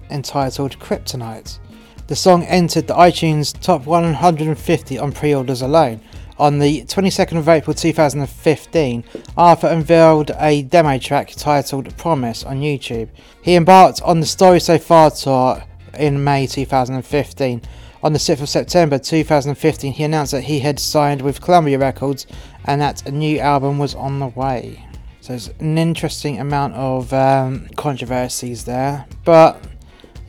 entitled 0.10 0.80
Kryptonite. 0.80 1.60
The 2.08 2.16
song 2.16 2.44
entered 2.44 2.88
the 2.88 2.94
iTunes 2.94 3.60
Top 3.60 3.86
150 3.86 4.98
on 4.98 5.12
pre 5.12 5.36
orders 5.36 5.62
alone, 5.62 6.02
on 6.40 6.60
the 6.60 6.84
22nd 6.84 7.38
of 7.40 7.50
April 7.50 7.74
2015, 7.74 9.04
Arthur 9.36 9.68
unveiled 9.70 10.32
a 10.38 10.62
demo 10.62 11.00
track 11.00 11.32
titled 11.36 11.96
Promise 11.98 12.44
on 12.44 12.62
YouTube. 12.62 13.10
He 13.42 13.56
embarked 13.56 14.04
on 14.04 14.20
the 14.20 14.28
Story 14.28 14.60
So 14.60 14.78
Far 14.78 15.10
tour 15.10 15.64
in 15.98 16.24
May 16.24 16.46
2015. 16.46 17.64
On 18.04 18.14
the 18.14 18.20
6th 18.20 18.42
of 18.42 18.50
September 18.50 19.00
2015, 19.00 19.94
he 19.94 20.04
announced 20.04 20.32
that 20.32 20.44
he 20.44 20.60
had 20.60 20.80
signed 20.80 21.22
with 21.22 21.42
Columbia 21.42 21.80
Records 21.80 22.28
and 22.66 22.82
that 22.82 23.08
a 23.08 23.12
new 23.12 23.40
album 23.40 23.80
was 23.80 23.96
on 23.96 24.20
the 24.20 24.28
way. 24.28 24.86
So 25.22 25.34
there's 25.34 25.50
an 25.60 25.78
interesting 25.78 26.40
amount 26.40 26.76
of 26.76 27.12
um, 27.12 27.68
controversies 27.76 28.66
there, 28.66 29.06
but 29.26 29.64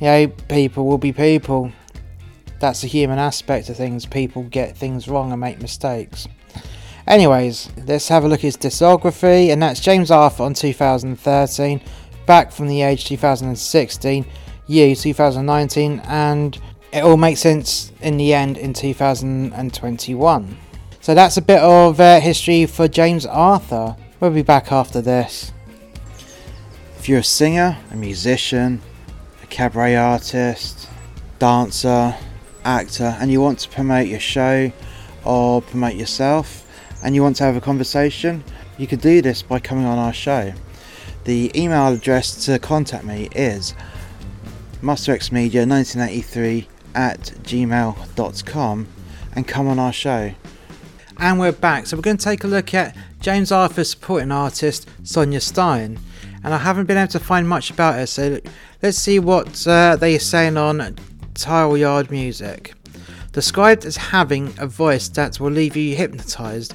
you 0.01 0.07
know, 0.07 0.29
people 0.49 0.87
will 0.87 0.99
be 0.99 1.13
people 1.13 1.73
that's 2.61 2.81
the 2.81 2.89
human 2.89 3.19
aspect 3.19 3.69
of 3.69 3.77
things. 3.77 4.07
People 4.07 4.43
get 4.45 4.77
things 4.77 5.09
wrong 5.09 5.33
and 5.33 5.41
make 5.41 5.61
mistakes. 5.61 6.27
Anyways, 7.07 7.71
let's 7.87 8.09
have 8.09 8.25
a 8.25 8.29
look 8.29 8.41
at 8.41 8.43
his 8.43 8.57
discography, 8.57 9.51
and 9.51 9.63
that's 9.63 9.81
James 9.81 10.11
Arthur 10.11 10.43
on 10.43 10.55
2013, 10.55 11.81
Back 12.27 12.53
from 12.53 12.67
the 12.67 12.83
Edge 12.83 13.07
2016, 13.07 14.27
You 14.67 14.95
2019, 14.95 16.01
and 16.05 16.61
it 16.93 17.03
all 17.03 17.17
makes 17.17 17.41
sense 17.41 17.93
in 18.01 18.17
the 18.17 18.33
end 18.35 18.57
in 18.57 18.73
2021. 18.73 20.57
So 21.01 21.15
that's 21.15 21.37
a 21.37 21.43
bit 21.43 21.61
of 21.61 22.01
uh, 22.01 22.21
history 22.21 22.67
for 22.67 22.89
James 22.89 23.27
Arthur. 23.27 23.97
We'll 24.21 24.31
be 24.31 24.43
back 24.43 24.73
after 24.73 25.01
this. 25.01 25.53
If 26.99 27.09
you're 27.09 27.21
a 27.21 27.25
singer, 27.25 27.79
a 27.91 27.97
musician, 27.97 28.81
a 29.43 29.47
cabaret 29.47 29.97
artist, 29.97 30.89
dancer, 31.39 32.17
actor 32.65 33.17
and 33.21 33.31
you 33.33 33.41
want 33.41 33.59
to 33.61 33.69
promote 33.69 34.07
your 34.09 34.21
show 34.21 34.71
or 35.25 35.63
promote 35.63 35.95
yourself 35.95 36.67
and 37.03 37.15
you 37.15 37.23
want 37.23 37.37
to 37.37 37.45
have 37.45 37.57
a 37.57 37.61
conversation, 37.61 38.45
you 38.77 38.87
could 38.87 39.01
do 39.01 39.23
this 39.23 39.43
by 39.43 39.59
coming 39.59 39.85
on 39.85 39.99
our 39.99 40.13
show. 40.13 40.53
The 41.25 41.51
email 41.59 41.89
address 41.89 42.45
to 42.47 42.59
contact 42.59 43.05
me 43.05 43.29
is 43.35 43.75
masterxmedia1983 44.83 46.67
at 46.99 47.21
gmail.com 47.45 48.89
and 49.37 49.47
come 49.47 49.69
on 49.69 49.79
our 49.79 49.93
show. 49.93 50.33
And 51.19 51.39
we're 51.39 51.53
back, 51.53 51.87
so 51.87 51.97
we're 51.97 52.03
going 52.03 52.17
to 52.17 52.25
take 52.25 52.43
a 52.43 52.49
look 52.49 52.75
at 52.75 52.97
James 53.21 53.53
Arthur's 53.53 53.91
supporting 53.91 54.33
artist 54.33 54.89
Sonia 55.05 55.41
Stein. 55.41 56.01
And 56.43 56.53
I 56.53 56.59
haven't 56.59 56.87
been 56.87 56.97
able 56.97 57.13
to 57.13 57.21
find 57.21 57.49
much 57.49 57.71
about 57.71 57.95
her, 57.95 58.07
so 58.07 58.41
let's 58.83 58.99
see 58.99 59.21
what 59.21 59.65
uh, 59.67 59.95
they 59.95 60.17
are 60.17 60.21
saying 60.21 60.57
on 60.57 60.97
Tileyard 61.35 62.11
music. 62.11 62.75
Described 63.31 63.85
as 63.85 63.97
having 63.97 64.53
a 64.59 64.67
voice 64.67 65.09
that 65.11 65.39
will 65.39 65.53
leave 65.53 65.77
you 65.77 65.95
hypnotized, 65.95 66.75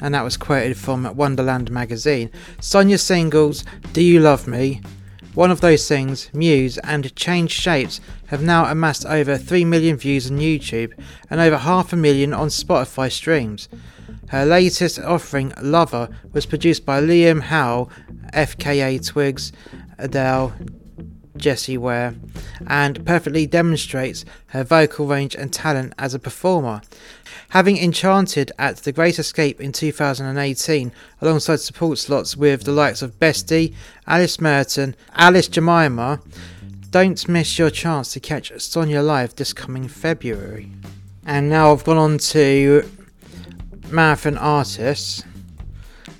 and 0.00 0.14
that 0.14 0.24
was 0.24 0.38
quoted 0.38 0.78
from 0.78 1.14
Wonderland 1.14 1.70
magazine. 1.70 2.30
Sonia 2.60 2.96
singles 2.96 3.64
Do 3.92 4.02
You 4.02 4.20
Love 4.20 4.46
Me? 4.46 4.80
One 5.36 5.50
of 5.50 5.60
those 5.60 5.86
things, 5.86 6.30
Muse, 6.32 6.78
and 6.78 7.14
Change 7.14 7.50
Shapes 7.50 8.00
have 8.28 8.42
now 8.42 8.64
amassed 8.64 9.04
over 9.04 9.36
3 9.36 9.66
million 9.66 9.98
views 9.98 10.30
on 10.30 10.38
YouTube 10.38 10.94
and 11.28 11.40
over 11.42 11.58
half 11.58 11.92
a 11.92 11.96
million 11.96 12.32
on 12.32 12.48
Spotify 12.48 13.12
streams. 13.12 13.68
Her 14.30 14.46
latest 14.46 14.98
offering, 14.98 15.52
Lover, 15.60 16.08
was 16.32 16.46
produced 16.46 16.86
by 16.86 17.02
Liam 17.02 17.42
Howell, 17.42 17.90
FKA 18.32 19.06
Twigs, 19.06 19.52
Adele, 19.98 20.54
Jessie 21.38 21.78
Ware, 21.78 22.14
and 22.66 23.04
perfectly 23.04 23.46
demonstrates 23.46 24.24
her 24.48 24.64
vocal 24.64 25.06
range 25.06 25.34
and 25.34 25.52
talent 25.52 25.92
as 25.98 26.14
a 26.14 26.18
performer. 26.18 26.80
Having 27.50 27.78
enchanted 27.78 28.52
at 28.58 28.78
The 28.78 28.92
Great 28.92 29.18
Escape 29.18 29.60
in 29.60 29.72
2018, 29.72 30.92
alongside 31.20 31.60
support 31.60 31.98
slots 31.98 32.36
with 32.36 32.64
the 32.64 32.72
likes 32.72 33.02
of 33.02 33.18
Bestie, 33.18 33.74
Alice 34.06 34.40
Merton, 34.40 34.96
Alice 35.14 35.48
Jemima, 35.48 36.20
don't 36.90 37.28
miss 37.28 37.58
your 37.58 37.70
chance 37.70 38.12
to 38.12 38.20
catch 38.20 38.52
Sonia 38.60 39.02
live 39.02 39.34
this 39.36 39.52
coming 39.52 39.88
February. 39.88 40.70
And 41.26 41.48
now 41.48 41.72
I've 41.72 41.84
gone 41.84 41.98
on 41.98 42.18
to 42.18 42.88
Marathon 43.90 44.38
Artists, 44.38 45.22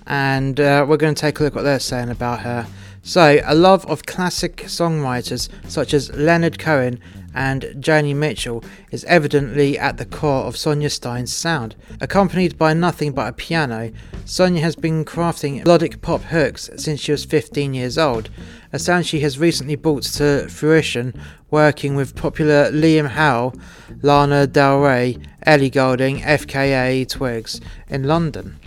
and 0.07 0.61
uh, 0.61 0.85
we're 0.89 0.97
going 0.97 1.15
to 1.15 1.21
take 1.21 1.41
a 1.41 1.45
look 1.45 1.53
at 1.53 1.57
what 1.57 1.63
they're 1.63 1.81
saying 1.81 2.11
about 2.11 2.41
her. 2.41 2.67
So, 3.07 3.41
a 3.45 3.55
love 3.55 3.87
of 3.87 4.05
classic 4.05 4.57
songwriters 4.65 5.49
such 5.69 5.95
as 5.95 6.13
Leonard 6.17 6.59
Cohen 6.59 6.99
and 7.33 7.63
Joni 7.79 8.17
Mitchell 8.17 8.65
is 8.91 9.05
evidently 9.05 9.79
at 9.79 9.97
the 9.97 10.05
core 10.05 10.43
of 10.43 10.57
Sonia 10.57 10.91
Stein's 10.91 11.33
sound. 11.33 11.77
Accompanied 12.01 12.59
by 12.59 12.75
nothing 12.75 13.13
but 13.13 13.29
a 13.29 13.33
piano, 13.33 13.93
Sonia 14.25 14.61
has 14.61 14.75
been 14.75 15.05
crafting 15.05 15.59
melodic 15.59 16.03
pop 16.03 16.21
hooks 16.23 16.69
since 16.79 16.99
she 16.99 17.13
was 17.13 17.25
15 17.25 17.75
years 17.75 17.97
old, 17.97 18.29
a 18.73 18.79
sound 18.81 19.07
she 19.07 19.21
has 19.21 19.39
recently 19.39 19.77
brought 19.77 20.03
to 20.03 20.49
fruition 20.49 21.15
working 21.49 21.95
with 21.95 22.17
popular 22.17 22.73
Liam 22.73 23.11
Howell, 23.11 23.55
Lana 24.03 24.49
Del 24.49 24.81
Rey, 24.81 25.17
Ellie 25.45 25.71
Goulding, 25.71 26.23
FKA 26.23 27.09
Twigs 27.09 27.61
in 27.89 28.03
London. 28.03 28.59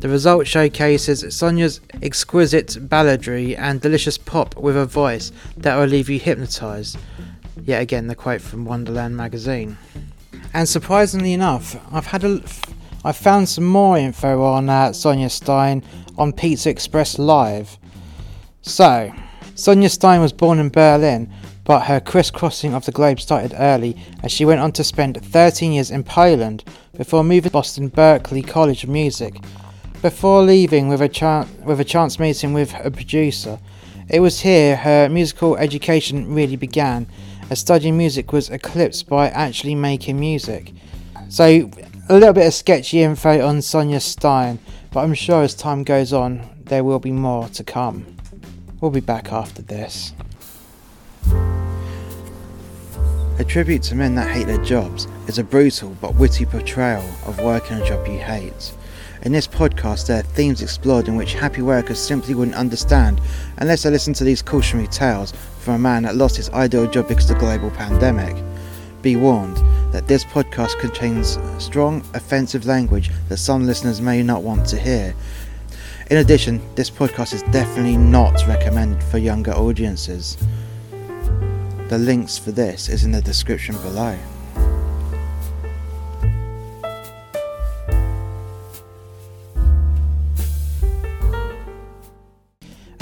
The 0.00 0.10
result 0.10 0.46
showcases 0.46 1.34
Sonia's 1.34 1.80
exquisite 2.02 2.76
balladry 2.88 3.56
and 3.58 3.80
delicious 3.80 4.18
pop 4.18 4.54
with 4.54 4.76
a 4.76 4.84
voice 4.84 5.32
that 5.56 5.74
will 5.76 5.86
leave 5.86 6.10
you 6.10 6.18
hypnotized. 6.18 6.98
Yet 7.64 7.80
again, 7.80 8.06
the 8.06 8.14
quote 8.14 8.42
from 8.42 8.66
Wonderland 8.66 9.16
magazine. 9.16 9.78
And 10.52 10.68
surprisingly 10.68 11.32
enough, 11.32 11.76
I've 11.90 12.06
had 12.06 12.24
a, 12.24 12.42
I've 13.04 13.16
found 13.16 13.48
some 13.48 13.64
more 13.64 13.96
info 13.96 14.42
on 14.42 14.68
uh, 14.68 14.92
Sonia 14.92 15.30
Stein 15.30 15.82
on 16.18 16.34
Pizza 16.34 16.68
Express 16.68 17.18
Live. 17.18 17.78
So, 18.60 19.10
Sonia 19.54 19.88
Stein 19.88 20.20
was 20.20 20.32
born 20.32 20.58
in 20.58 20.68
Berlin, 20.68 21.32
but 21.64 21.86
her 21.86 22.00
crisscrossing 22.00 22.74
of 22.74 22.84
the 22.84 22.92
globe 22.92 23.18
started 23.18 23.54
early 23.58 23.96
as 24.22 24.30
she 24.30 24.44
went 24.44 24.60
on 24.60 24.72
to 24.72 24.84
spend 24.84 25.24
13 25.24 25.72
years 25.72 25.90
in 25.90 26.04
Poland 26.04 26.64
before 26.98 27.24
moving 27.24 27.44
to 27.44 27.50
Boston 27.50 27.90
Berklee 27.90 28.46
College 28.46 28.84
of 28.84 28.90
Music 28.90 29.40
before 30.06 30.40
leaving 30.40 30.86
with 30.86 31.02
a, 31.02 31.08
chance 31.08 31.50
with 31.64 31.80
a 31.80 31.84
chance 31.84 32.20
meeting 32.20 32.52
with 32.52 32.72
a 32.84 32.92
producer, 32.92 33.58
It 34.08 34.20
was 34.20 34.42
here 34.42 34.76
her 34.76 35.08
musical 35.08 35.56
education 35.56 36.32
really 36.32 36.54
began, 36.54 37.08
as 37.50 37.58
studying 37.58 37.98
music 37.98 38.32
was 38.32 38.48
eclipsed 38.48 39.08
by 39.08 39.30
actually 39.30 39.74
making 39.74 40.20
music. 40.20 40.72
So, 41.28 41.68
a 42.08 42.14
little 42.14 42.32
bit 42.32 42.46
of 42.46 42.54
sketchy 42.54 43.02
info 43.02 43.44
on 43.44 43.62
Sonia 43.62 43.98
Stein, 43.98 44.60
but 44.92 45.00
I'm 45.00 45.12
sure 45.12 45.42
as 45.42 45.56
time 45.56 45.82
goes 45.82 46.12
on, 46.12 46.48
there 46.66 46.84
will 46.84 47.00
be 47.00 47.10
more 47.10 47.48
to 47.48 47.64
come. 47.64 48.06
We'll 48.80 48.92
be 48.92 49.00
back 49.00 49.32
after 49.32 49.60
this. 49.60 50.12
A 53.40 53.44
tribute 53.44 53.82
to 53.82 53.96
men 53.96 54.14
that 54.14 54.30
hate 54.30 54.46
their 54.46 54.62
jobs 54.62 55.08
is 55.26 55.40
a 55.40 55.42
brutal 55.42 55.96
but 56.00 56.14
witty 56.14 56.46
portrayal 56.46 57.04
of 57.26 57.40
working 57.40 57.78
a 57.78 57.84
job 57.84 58.06
you 58.06 58.20
hate. 58.20 58.72
In 59.22 59.32
this 59.32 59.48
podcast, 59.48 60.06
there 60.06 60.20
are 60.20 60.22
themes 60.22 60.62
explored 60.62 61.08
in 61.08 61.16
which 61.16 61.34
happy 61.34 61.62
workers 61.62 61.98
simply 61.98 62.34
wouldn't 62.34 62.56
understand 62.56 63.20
unless 63.56 63.82
they 63.82 63.90
listened 63.90 64.16
to 64.16 64.24
these 64.24 64.42
cautionary 64.42 64.88
tales 64.88 65.32
from 65.58 65.74
a 65.74 65.78
man 65.78 66.02
that 66.04 66.16
lost 66.16 66.36
his 66.36 66.50
ideal 66.50 66.86
job 66.86 67.08
because 67.08 67.28
of 67.30 67.36
the 67.36 67.40
global 67.40 67.70
pandemic. 67.70 68.36
Be 69.02 69.16
warned 69.16 69.56
that 69.92 70.06
this 70.06 70.24
podcast 70.24 70.78
contains 70.78 71.38
strong, 71.58 72.04
offensive 72.14 72.66
language 72.66 73.10
that 73.28 73.38
some 73.38 73.66
listeners 73.66 74.00
may 74.00 74.22
not 74.22 74.42
want 74.42 74.66
to 74.66 74.78
hear. 74.78 75.14
In 76.10 76.18
addition, 76.18 76.60
this 76.76 76.90
podcast 76.90 77.32
is 77.32 77.42
definitely 77.44 77.96
not 77.96 78.46
recommended 78.46 79.02
for 79.04 79.18
younger 79.18 79.52
audiences. 79.52 80.36
The 81.88 81.98
links 81.98 82.36
for 82.38 82.52
this 82.52 82.88
is 82.88 83.04
in 83.04 83.12
the 83.12 83.22
description 83.22 83.76
below. 83.78 84.16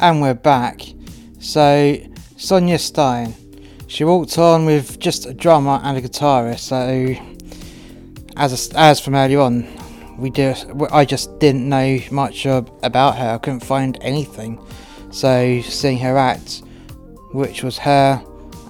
And 0.05 0.21
we're 0.21 0.35
back. 0.35 0.83
So, 1.39 1.97
Sonia 2.37 2.79
Stein. 2.79 3.35
She 3.87 4.05
walked 4.05 4.37
on 4.37 4.67
with 4.67 5.01
just 5.01 5.25
a 5.25 5.33
drummer 5.33 5.81
and 5.83 5.97
a 5.97 6.03
guitarist. 6.03 6.59
So, 6.59 7.17
as 8.37 8.71
a, 8.71 8.79
as 8.79 9.01
from 9.01 9.15
earlier 9.15 9.41
on, 9.41 9.67
we 10.19 10.29
just 10.29 10.67
I 10.93 11.07
just 11.07 11.39
didn't 11.39 11.67
know 11.67 12.01
much 12.11 12.45
about 12.45 13.17
her. 13.17 13.31
I 13.31 13.39
couldn't 13.39 13.65
find 13.65 13.97
anything. 14.03 14.63
So, 15.11 15.63
seeing 15.63 15.97
her 16.01 16.19
act, 16.19 16.61
which 17.33 17.63
was 17.63 17.79
her 17.79 18.23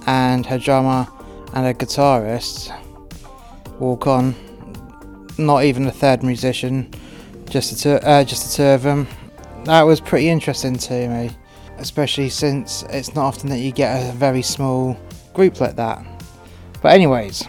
and 0.07 0.45
her 0.45 0.57
drummer 0.57 1.05
and 1.51 1.65
her 1.65 1.73
guitarist, 1.73 2.71
walk 3.77 4.07
on. 4.07 4.35
Not 5.37 5.65
even 5.65 5.85
a 5.85 5.91
third 5.91 6.23
musician, 6.23 6.93
just 7.49 7.71
the 7.71 7.77
two, 7.77 8.07
uh, 8.07 8.23
just 8.23 8.51
the 8.51 8.55
two 8.55 8.69
of 8.69 8.83
them 8.83 9.05
that 9.65 9.81
was 9.81 9.99
pretty 9.99 10.29
interesting 10.29 10.75
to 10.77 11.07
me, 11.07 11.31
especially 11.77 12.29
since 12.29 12.83
it's 12.89 13.13
not 13.15 13.25
often 13.25 13.49
that 13.49 13.59
you 13.59 13.71
get 13.71 14.09
a 14.09 14.13
very 14.13 14.41
small 14.41 14.97
group 15.33 15.59
like 15.59 15.75
that. 15.75 16.05
But, 16.81 16.93
anyways, 16.93 17.43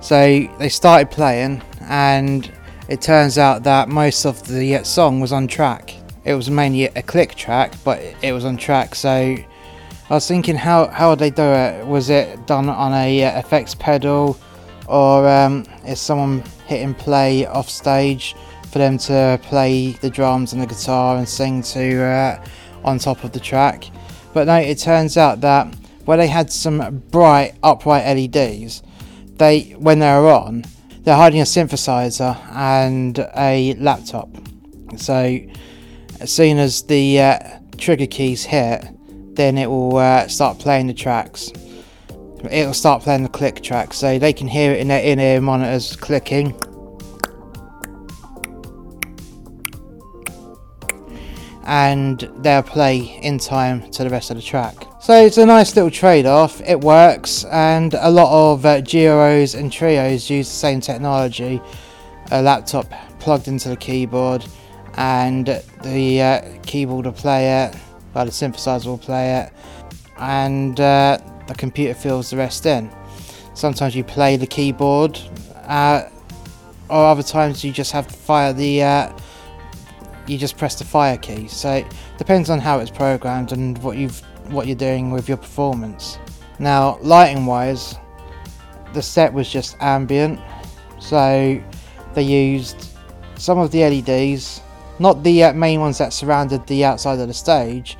so 0.00 0.46
they 0.58 0.68
started 0.68 1.10
playing, 1.10 1.62
and 1.82 2.50
it 2.88 3.00
turns 3.00 3.38
out 3.38 3.62
that 3.64 3.88
most 3.88 4.24
of 4.24 4.46
the 4.46 4.82
song 4.84 5.20
was 5.20 5.32
on 5.32 5.46
track. 5.46 5.94
It 6.24 6.34
was 6.34 6.50
mainly 6.50 6.84
a 6.84 7.02
click 7.02 7.34
track, 7.34 7.74
but 7.84 8.02
it 8.22 8.32
was 8.32 8.44
on 8.44 8.56
track. 8.56 8.94
So 8.94 9.10
I 9.10 9.44
was 10.08 10.26
thinking, 10.26 10.56
how 10.56 10.88
how 10.88 11.10
would 11.10 11.18
they 11.18 11.30
do 11.30 11.42
it? 11.42 11.86
Was 11.86 12.10
it 12.10 12.46
done 12.46 12.68
on 12.68 12.92
a 12.92 13.24
uh, 13.24 13.38
effects 13.38 13.74
pedal, 13.74 14.38
or 14.88 15.28
um, 15.28 15.64
is 15.86 16.00
someone 16.00 16.42
hitting 16.66 16.94
play 16.94 17.46
off 17.46 17.68
stage? 17.68 18.34
For 18.70 18.78
them 18.78 18.98
to 18.98 19.38
play 19.42 19.92
the 19.92 20.10
drums 20.10 20.52
and 20.52 20.60
the 20.60 20.66
guitar 20.66 21.16
and 21.16 21.28
sing 21.28 21.62
to 21.62 22.02
uh, 22.02 22.44
on 22.84 22.98
top 22.98 23.24
of 23.24 23.32
the 23.32 23.40
track. 23.40 23.90
But 24.34 24.46
no, 24.46 24.56
it 24.56 24.78
turns 24.78 25.16
out 25.16 25.40
that 25.40 25.74
where 26.04 26.16
they 26.16 26.28
had 26.28 26.52
some 26.52 27.02
bright 27.10 27.54
upright 27.62 28.04
LEDs, 28.04 28.82
they 29.36 29.74
when 29.78 29.98
they 29.98 30.12
were 30.12 30.30
on, 30.30 30.64
they're 31.00 31.16
hiding 31.16 31.40
a 31.40 31.44
synthesizer 31.44 32.36
and 32.52 33.18
a 33.36 33.74
laptop. 33.74 34.28
So 34.96 35.38
as 36.20 36.32
soon 36.32 36.58
as 36.58 36.82
the 36.82 37.20
uh, 37.20 37.38
trigger 37.78 38.06
keys 38.06 38.44
hit, 38.44 38.86
then 39.34 39.58
it 39.58 39.68
will 39.68 39.96
uh, 39.96 40.28
start 40.28 40.58
playing 40.58 40.86
the 40.86 40.94
tracks. 40.94 41.50
It'll 42.50 42.74
start 42.74 43.02
playing 43.02 43.22
the 43.22 43.28
click 43.28 43.62
track, 43.62 43.92
so 43.92 44.18
they 44.18 44.32
can 44.32 44.46
hear 44.46 44.72
it 44.72 44.80
in 44.80 44.88
their 44.88 45.02
in-ear 45.02 45.40
monitors 45.40 45.96
clicking 45.96 46.54
and 51.66 52.20
they'll 52.38 52.62
play 52.62 53.18
in 53.22 53.38
time 53.38 53.90
to 53.90 54.04
the 54.04 54.10
rest 54.10 54.30
of 54.30 54.36
the 54.36 54.42
track. 54.42 54.86
So 55.00 55.14
it's 55.24 55.36
a 55.36 55.44
nice 55.44 55.74
little 55.76 55.90
trade 55.90 56.24
off, 56.24 56.60
it 56.62 56.80
works, 56.80 57.44
and 57.44 57.92
a 57.94 58.10
lot 58.10 58.52
of 58.52 58.64
uh, 58.64 58.82
and 58.84 59.72
trios 59.72 60.30
use 60.30 60.48
the 60.48 60.54
same 60.54 60.80
technology 60.80 61.60
a 62.30 62.42
laptop 62.42 62.86
plugged 63.18 63.48
into 63.48 63.68
the 63.68 63.76
keyboard, 63.76 64.44
and 64.94 65.62
the 65.82 66.22
uh, 66.22 66.42
keyboard 66.62 67.04
will 67.06 67.12
play 67.12 67.64
it, 67.64 67.76
well, 68.14 68.24
the 68.24 68.30
synthesizer 68.30 68.86
will 68.86 68.98
play 68.98 69.40
it, 69.40 69.52
and 70.18 70.80
uh, 70.80 71.18
the 71.46 71.54
computer 71.54 71.94
fills 71.94 72.30
the 72.30 72.36
rest 72.36 72.66
in. 72.66 72.90
Sometimes 73.54 73.94
you 73.94 74.04
play 74.04 74.36
the 74.36 74.46
keyboard, 74.46 75.18
uh, 75.66 76.08
or 76.88 77.06
other 77.06 77.22
times 77.22 77.64
you 77.64 77.72
just 77.72 77.92
have 77.92 78.06
to 78.06 78.14
fire 78.14 78.52
the 78.52 78.82
uh, 78.82 79.12
you 80.28 80.38
just 80.38 80.56
press 80.56 80.76
the 80.76 80.84
fire 80.84 81.16
key. 81.16 81.48
So 81.48 81.70
it 81.72 81.86
depends 82.18 82.50
on 82.50 82.58
how 82.58 82.78
it's 82.78 82.90
programmed 82.90 83.52
and 83.52 83.78
what 83.78 83.96
you've 83.96 84.22
what 84.50 84.66
you're 84.66 84.76
doing 84.76 85.10
with 85.10 85.28
your 85.28 85.36
performance. 85.36 86.18
Now, 86.58 86.98
lighting 87.02 87.46
wise, 87.46 87.96
the 88.94 89.02
set 89.02 89.32
was 89.32 89.50
just 89.50 89.76
ambient, 89.80 90.40
so 91.00 91.60
they 92.14 92.22
used 92.22 92.88
some 93.36 93.58
of 93.58 93.70
the 93.70 93.82
LEDs, 93.84 94.62
not 94.98 95.22
the 95.22 95.44
uh, 95.44 95.52
main 95.52 95.80
ones 95.80 95.98
that 95.98 96.12
surrounded 96.12 96.66
the 96.66 96.84
outside 96.84 97.18
of 97.18 97.28
the 97.28 97.34
stage, 97.34 97.98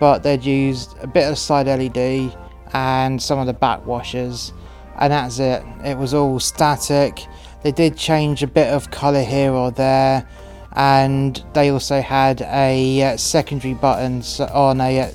but 0.00 0.22
they'd 0.22 0.44
used 0.44 0.96
a 1.00 1.06
bit 1.06 1.30
of 1.30 1.38
side 1.38 1.66
LED 1.66 2.36
and 2.72 3.22
some 3.22 3.38
of 3.38 3.46
the 3.46 3.52
back 3.52 3.86
washers, 3.86 4.52
and 4.98 5.12
that's 5.12 5.38
it. 5.38 5.64
It 5.84 5.96
was 5.96 6.12
all 6.12 6.40
static. 6.40 7.24
They 7.62 7.72
did 7.72 7.96
change 7.96 8.42
a 8.42 8.46
bit 8.46 8.68
of 8.68 8.90
colour 8.90 9.22
here 9.22 9.52
or 9.52 9.70
there 9.70 10.28
and 10.76 11.44
they 11.52 11.70
also 11.70 12.00
had 12.00 12.42
a 12.42 13.02
uh, 13.02 13.16
secondary 13.16 13.74
button 13.74 14.22
on 14.52 14.80
a 14.80 15.00
uh, 15.00 15.10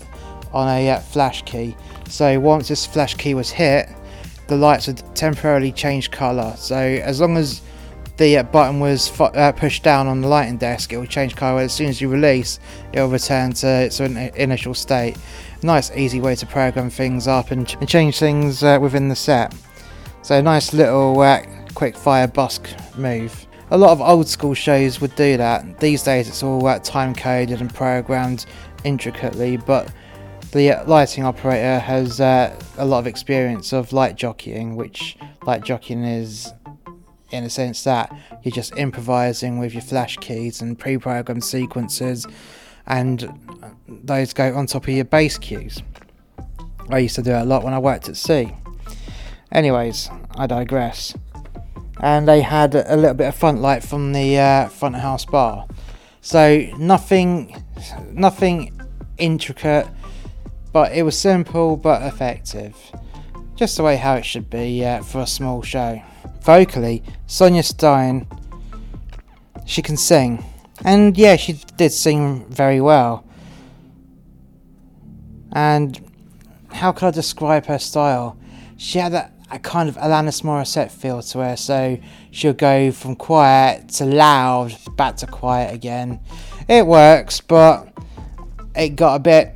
on 0.54 0.68
a 0.68 0.90
uh, 0.90 1.00
flash 1.00 1.44
key. 1.44 1.76
So 2.08 2.40
once 2.40 2.70
this 2.70 2.86
flash 2.86 3.16
key 3.16 3.34
was 3.34 3.50
hit, 3.52 3.90
the 4.48 4.56
lights 4.56 4.88
would 4.88 5.04
temporarily 5.16 5.72
change 5.72 6.12
color. 6.12 6.54
So 6.58 6.76
as 6.76 7.22
long 7.22 7.38
as 7.38 7.62
the 8.18 8.42
button 8.52 8.80
was 8.80 9.10
pushed 9.58 9.84
down 9.84 10.08
on 10.08 10.22
the 10.22 10.28
lighting 10.28 10.58
desk, 10.58 10.92
it 10.92 10.98
will 10.98 11.06
change 11.06 11.36
color. 11.36 11.62
As 11.62 11.72
soon 11.72 11.88
as 11.88 12.02
you 12.02 12.10
release, 12.10 12.60
it 12.92 13.00
will 13.00 13.10
return 13.10 13.54
to 13.54 13.68
its 13.68 14.00
initial 14.00 14.74
state. 14.74 15.18
Nice, 15.62 15.92
easy 15.96 16.20
way 16.20 16.36
to 16.36 16.46
program 16.46 16.90
things 16.90 17.28
up 17.28 17.52
and, 17.52 17.68
change 17.88 18.18
things 18.18 18.62
within 18.62 19.08
the 19.08 19.16
set. 19.16 19.54
So 20.24 20.42
nice 20.42 20.74
little 20.74 21.24
quick 21.76 21.96
fire 21.96 22.28
busk 22.28 22.68
move 22.98 23.46
a 23.72 23.78
lot 23.78 23.92
of 23.92 24.02
old 24.02 24.28
school 24.28 24.54
shows 24.54 25.00
would 25.00 25.16
do 25.16 25.38
that. 25.38 25.80
These 25.80 26.04
days 26.04 26.28
it's 26.28 26.44
all 26.44 26.66
uh, 26.66 26.80
time 26.80 27.14
coded 27.14 27.62
and 27.62 27.74
programmed 27.74 28.46
intricately, 28.84 29.58
but 29.58 29.92
the 30.52 30.72
uh, 30.72 30.86
lighting 30.86 31.24
operator 31.24 31.80
has 31.80 32.20
uh, 32.20 32.60
a 32.78 32.86
lot 32.86 33.00
of 33.00 33.08
experience 33.08 33.72
of 33.72 33.94
light 33.94 34.16
jockeying, 34.16 34.76
which 34.76 35.18
light 35.46 35.64
jockeying 35.64 36.04
is 36.04 36.52
in 37.32 37.44
a 37.44 37.50
sense 37.50 37.84
that 37.84 38.12
you're 38.44 38.52
just 38.52 38.76
improvising 38.76 39.60
with 39.60 39.74
your 39.74 39.84
flash 39.84 40.18
keys 40.18 40.62
and 40.62 40.80
pre-programmed 40.80 41.44
sequences 41.44 42.26
and 42.88 43.32
those 43.88 44.34
go 44.34 44.56
on 44.56 44.66
top 44.66 44.84
of 44.84 44.90
your 44.90 45.06
bass 45.06 45.38
cues. 45.38 45.82
I 46.90 47.00
used 47.00 47.16
to 47.16 47.22
do 47.22 47.30
that 47.30 47.44
a 47.44 47.46
lot 47.46 47.64
when 47.64 47.74
I 47.74 47.80
worked 47.80 48.10
at 48.10 48.18
sea. 48.18 48.52
Anyways, 49.52 50.10
I 50.36 50.48
digress 50.48 51.14
and 52.00 52.28
they 52.28 52.42
had 52.42 52.76
a 52.76 52.96
little 52.96 53.14
bit 53.14 53.28
of 53.28 53.36
front 53.36 53.62
light 53.62 53.84
from 53.84 54.14
the 54.14 54.38
uh, 54.38 54.68
front 54.70 54.96
house 54.96 55.26
bar. 55.26 55.68
So 56.22 56.68
nothing, 56.78 57.64
nothing 58.12 58.80
intricate, 59.18 59.88
but 60.72 60.94
it 60.94 61.04
was 61.04 61.18
simple 61.18 61.76
but 61.76 62.02
effective. 62.04 62.76
Just 63.56 63.78
the 63.78 63.84
way 63.84 63.98
how 63.98 64.16
it 64.16 64.26
should 64.26 64.50
be 64.50 64.86
uh, 64.86 65.02
for 65.04 65.22
a 65.22 65.28
small 65.28 65.62
show. 65.62 66.02
Vocally, 66.42 67.04
Sonia 67.28 67.64
Stein, 67.64 68.28
she 69.66 69.82
can 69.82 69.98
sing, 69.98 70.44
and 70.86 71.18
yeah, 71.18 71.36
she 71.36 71.54
did 71.78 71.92
sing 71.92 72.46
very 72.50 72.80
well. 72.80 73.26
And 75.52 76.00
how 76.72 76.92
could 76.92 77.08
I 77.08 77.12
describe 77.12 77.66
her 77.66 77.80
style? 77.80 78.38
She 78.78 79.00
had 79.00 79.12
that 79.14 79.34
a 79.52 79.60
kind 79.60 79.90
of 79.90 79.96
Alanis 79.98 80.44
Morissette 80.44 80.92
feel 80.92 81.22
to 81.22 81.40
her. 81.40 81.56
So 81.56 81.98
she'll 82.32 82.54
go 82.54 82.92
from 82.92 83.16
quiet 83.16 83.90
to 83.90 84.06
loud, 84.06 84.76
back 84.96 85.18
to 85.18 85.28
quiet 85.28 85.74
again. 85.74 86.20
It 86.68 86.86
works, 86.86 87.42
but 87.42 87.88
it 88.76 88.96
got 88.96 89.16
a 89.16 89.20
bit 89.20 89.56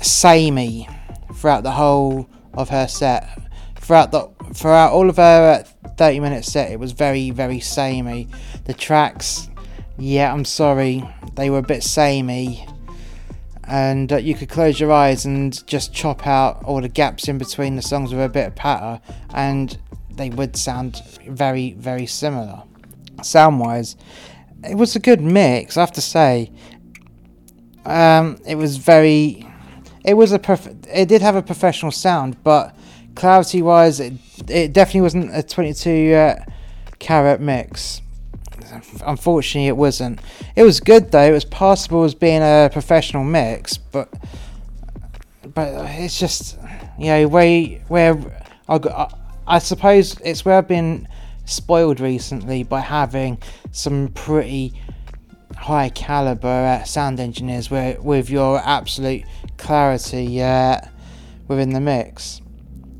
samey 0.00 0.88
throughout 1.34 1.62
the 1.62 1.70
whole 1.70 2.28
of 2.54 2.68
her 2.70 2.88
set. 2.88 3.38
Throughout 3.76 4.12
the 4.12 4.28
throughout 4.52 4.92
all 4.92 5.08
of 5.08 5.16
her 5.16 5.64
uh, 5.64 5.88
30 5.96 6.20
minute 6.20 6.44
set, 6.44 6.70
it 6.70 6.78
was 6.78 6.92
very 6.92 7.30
very 7.30 7.60
samey. 7.60 8.28
The 8.64 8.74
tracks, 8.74 9.48
yeah, 9.98 10.32
I'm 10.32 10.44
sorry, 10.44 11.02
they 11.34 11.50
were 11.50 11.58
a 11.58 11.62
bit 11.62 11.82
samey. 11.82 12.66
And 13.70 14.12
uh, 14.12 14.16
you 14.16 14.34
could 14.34 14.48
close 14.48 14.80
your 14.80 14.90
eyes 14.90 15.24
and 15.24 15.64
just 15.68 15.94
chop 15.94 16.26
out 16.26 16.64
all 16.64 16.80
the 16.80 16.88
gaps 16.88 17.28
in 17.28 17.38
between 17.38 17.76
the 17.76 17.82
songs 17.82 18.12
with 18.12 18.20
a 18.20 18.28
bit 18.28 18.48
of 18.48 18.56
patter, 18.56 19.00
and 19.32 19.78
they 20.10 20.28
would 20.28 20.56
sound 20.56 21.00
very, 21.28 21.74
very 21.74 22.06
similar. 22.06 22.64
Sound 23.22 23.60
wise, 23.60 23.94
it 24.64 24.74
was 24.74 24.96
a 24.96 24.98
good 24.98 25.20
mix, 25.20 25.76
I 25.76 25.80
have 25.80 25.92
to 25.92 26.00
say. 26.00 26.50
Um, 27.84 28.38
it 28.46 28.56
was 28.56 28.76
very. 28.76 29.46
It 30.04 30.14
was 30.14 30.32
a 30.32 30.38
prof- 30.38 30.74
It 30.88 31.08
did 31.08 31.22
have 31.22 31.36
a 31.36 31.42
professional 31.42 31.92
sound, 31.92 32.42
but 32.42 32.74
clarity 33.14 33.62
wise, 33.62 34.00
it, 34.00 34.14
it 34.48 34.72
definitely 34.72 35.02
wasn't 35.02 35.36
a 35.36 35.42
22 35.42 36.12
uh, 36.12 36.44
carat 36.98 37.40
mix. 37.40 38.02
Unfortunately, 39.04 39.68
it 39.68 39.76
wasn't. 39.76 40.20
It 40.56 40.62
was 40.62 40.80
good 40.80 41.10
though. 41.12 41.22
It 41.22 41.32
was 41.32 41.44
passable 41.44 42.04
as 42.04 42.14
being 42.14 42.42
a 42.42 42.70
professional 42.72 43.24
mix, 43.24 43.76
but 43.76 44.12
but 45.54 45.68
it's 45.98 46.18
just 46.18 46.58
you 46.98 47.06
know 47.06 47.28
where 47.28 47.62
where 47.88 48.16
I, 48.68 49.12
I 49.46 49.58
suppose 49.58 50.18
it's 50.20 50.44
where 50.44 50.56
I've 50.56 50.68
been 50.68 51.08
spoiled 51.44 52.00
recently 52.00 52.62
by 52.62 52.80
having 52.80 53.38
some 53.72 54.08
pretty 54.08 54.72
high 55.56 55.90
caliber 55.90 56.48
uh, 56.48 56.84
sound 56.84 57.20
engineers 57.20 57.70
where, 57.70 58.00
with 58.00 58.30
your 58.30 58.58
absolute 58.60 59.24
clarity 59.58 60.42
uh, 60.42 60.80
within 61.48 61.70
the 61.70 61.80
mix. 61.80 62.40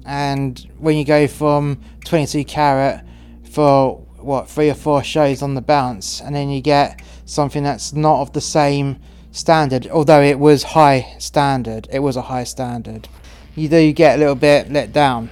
And 0.05 0.59
when 0.79 0.97
you 0.97 1.05
go 1.05 1.27
from 1.27 1.81
22 2.05 2.45
carat 2.45 3.05
for 3.51 4.05
what 4.23 4.49
three 4.49 4.71
or 4.71 4.75
four 4.75 5.03
shows 5.03 5.43
on 5.43 5.55
the 5.55 5.61
bounce, 5.61 6.21
and 6.21 6.35
then 6.35 6.51
you 6.51 6.61
get 6.61 7.01
something 7.25 7.63
that's 7.63 7.93
not 7.93 8.21
of 8.21 8.33
the 8.33 8.41
same 8.41 8.99
standard, 9.33 9.87
although 9.89 10.21
it 10.21 10.39
was 10.39 10.63
high 10.63 11.15
standard, 11.19 11.89
it 11.93 12.01
was 12.01 12.17
a 12.17 12.23
high 12.23 12.45
standard. 12.45 13.09
You 13.55 13.69
do 13.69 13.93
get 13.93 14.17
a 14.17 14.19
little 14.19 14.35
bit 14.35 14.71
let 14.71 14.93
down, 14.93 15.31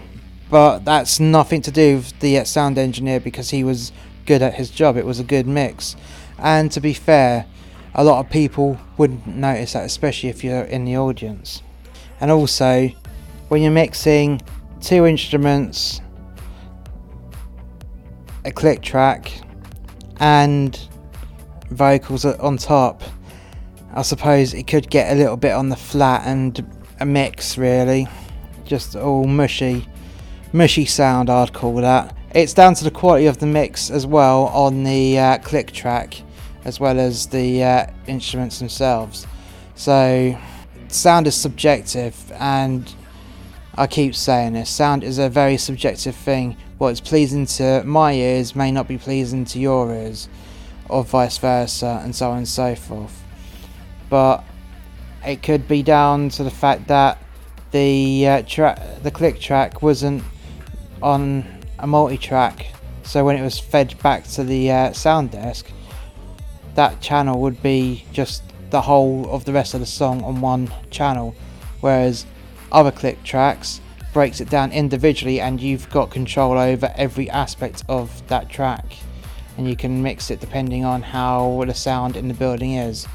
but 0.51 0.81
that's 0.81 1.21
nothing 1.21 1.63
to 1.63 1.71
do 1.71 1.97
with 1.97 2.19
the 2.21 2.39
uh, 2.39 2.45
sound 2.45 2.79
engineer 2.79 3.21
because 3.21 3.51
he 3.51 3.65
was 3.65 3.93
good 4.27 4.43
at 4.43 4.55
his 4.55 4.71
job. 4.71 4.97
It 4.97 5.07
was 5.07 5.21
a 5.21 5.25
good 5.25 5.47
mix, 5.47 5.97
and 6.39 6.71
to 6.73 6.81
be 6.81 6.95
fair, 6.95 7.47
a 7.95 8.05
lot 8.05 8.25
of 8.25 8.31
people 8.31 8.79
wouldn't 8.97 9.27
notice 9.27 9.73
that, 9.73 9.85
especially 9.85 10.29
if 10.29 10.45
you're 10.45 10.63
in 10.63 10.85
the 10.85 10.97
audience. 10.97 11.63
And 12.21 12.31
also, 12.31 12.91
when 13.49 13.63
you're 13.63 13.73
mixing 13.73 14.41
two 14.81 15.07
instruments 15.07 16.01
a 18.45 18.53
click 18.53 18.83
track 18.83 19.33
and 20.21 20.89
vocals 21.71 22.25
on 22.25 22.57
top. 22.57 23.03
I 23.95 24.03
suppose 24.03 24.55
it 24.55 24.67
could 24.67 24.91
get 24.91 25.13
a 25.13 25.15
little 25.15 25.37
bit 25.37 25.53
on 25.53 25.69
the 25.69 25.77
flat 25.77 26.27
and 26.27 26.65
a 27.01 27.07
mix 27.07 27.57
really, 27.59 28.07
just 28.65 28.97
all 28.97 29.25
mushy, 29.27 29.87
mushy 30.53 30.85
sound 30.85 31.31
I'd 31.31 31.53
call 31.53 31.75
that. 31.77 32.15
It's 32.35 32.53
down 32.53 32.75
to 32.75 32.85
the 32.85 32.91
quality 32.91 33.27
of 33.27 33.39
the 33.39 33.47
mix 33.47 33.91
as 33.91 34.07
well 34.07 34.47
on 34.47 34.85
the 34.85 35.19
uh, 35.19 35.39
click 35.39 35.73
track, 35.73 36.21
as 36.65 36.79
well 36.79 36.99
as 36.99 37.27
the 37.27 37.65
uh, 37.65 37.87
instruments 38.07 38.59
themselves. 38.59 39.27
So 39.75 40.39
sound 40.89 41.27
is 41.27 41.35
subjective, 41.35 42.15
and 42.33 42.95
I 43.79 43.87
keep 43.87 44.17
saying 44.17 44.55
this. 44.55 44.69
Sound 44.69 45.05
is 45.05 45.21
a 45.21 45.29
very 45.29 45.57
subjective 45.57 46.17
thing 46.17 46.57
what's 46.79 47.01
pleasing 47.01 47.47
to 47.47 47.85
my 47.85 48.13
ears 48.13 48.57
may 48.57 48.73
not 48.73 48.89
be 48.89 48.99
pleasing 48.99 49.45
to 49.45 49.61
your 49.61 49.93
ears, 49.95 50.29
or 50.89 51.05
vice 51.05 51.39
versa, 51.39 52.01
and 52.03 52.13
so 52.13 52.31
on 52.31 52.39
and 52.39 52.49
so 52.49 52.75
forth. 52.75 53.23
But 54.11 54.43
it 55.25 55.45
could 55.45 55.69
be 55.69 55.85
down 55.85 56.29
to 56.31 56.43
the 56.43 56.51
fact 56.51 56.89
that 56.89 57.23
the 57.71 58.27
uh, 58.27 58.43
track, 58.43 58.81
the 59.05 59.13
click 59.13 59.39
track, 59.39 59.81
wasn't 59.81 60.25
on 61.01 61.47
a 61.79 61.87
multi-track, 61.87 62.67
so 63.05 63.25
when 63.25 63.37
it 63.37 63.43
was 63.43 63.61
fed 63.61 63.97
back 64.03 64.25
to 64.31 64.43
the 64.43 64.73
uh, 64.73 64.93
sound 64.93 65.31
desk, 65.31 65.71
that 66.75 67.01
channel 67.01 67.41
would 67.43 67.63
be 67.63 68.05
just 68.13 68.43
the 68.71 68.81
whole 68.81 69.31
of 69.31 69.45
the 69.45 69.53
rest 69.53 69.75
of 69.75 69.79
the 69.79 69.87
song 69.87 70.25
on 70.25 70.41
one 70.41 70.69
channel, 70.91 71.33
whereas 71.81 72.27
other 72.73 72.91
click 72.91 73.23
tracks 73.25 73.81
breaks 74.13 74.41
it 74.41 74.49
down 74.51 74.73
individually 74.73 75.41
and 75.41 75.61
you've 75.61 75.89
got 75.91 76.11
control 76.11 76.59
over 76.59 76.93
every 76.97 77.29
aspect 77.31 77.85
of 77.89 78.27
that 78.29 78.49
track. 78.49 78.85
And 79.57 79.69
you 79.69 79.77
can 79.77 80.03
mix 80.03 80.31
it 80.31 80.41
depending 80.41 80.85
on 80.85 81.03
how 81.03 81.65
the 81.67 81.75
sound 81.75 82.17
in 82.17 82.29
the 82.29 82.35
building 82.35 82.75
is. 82.75 83.07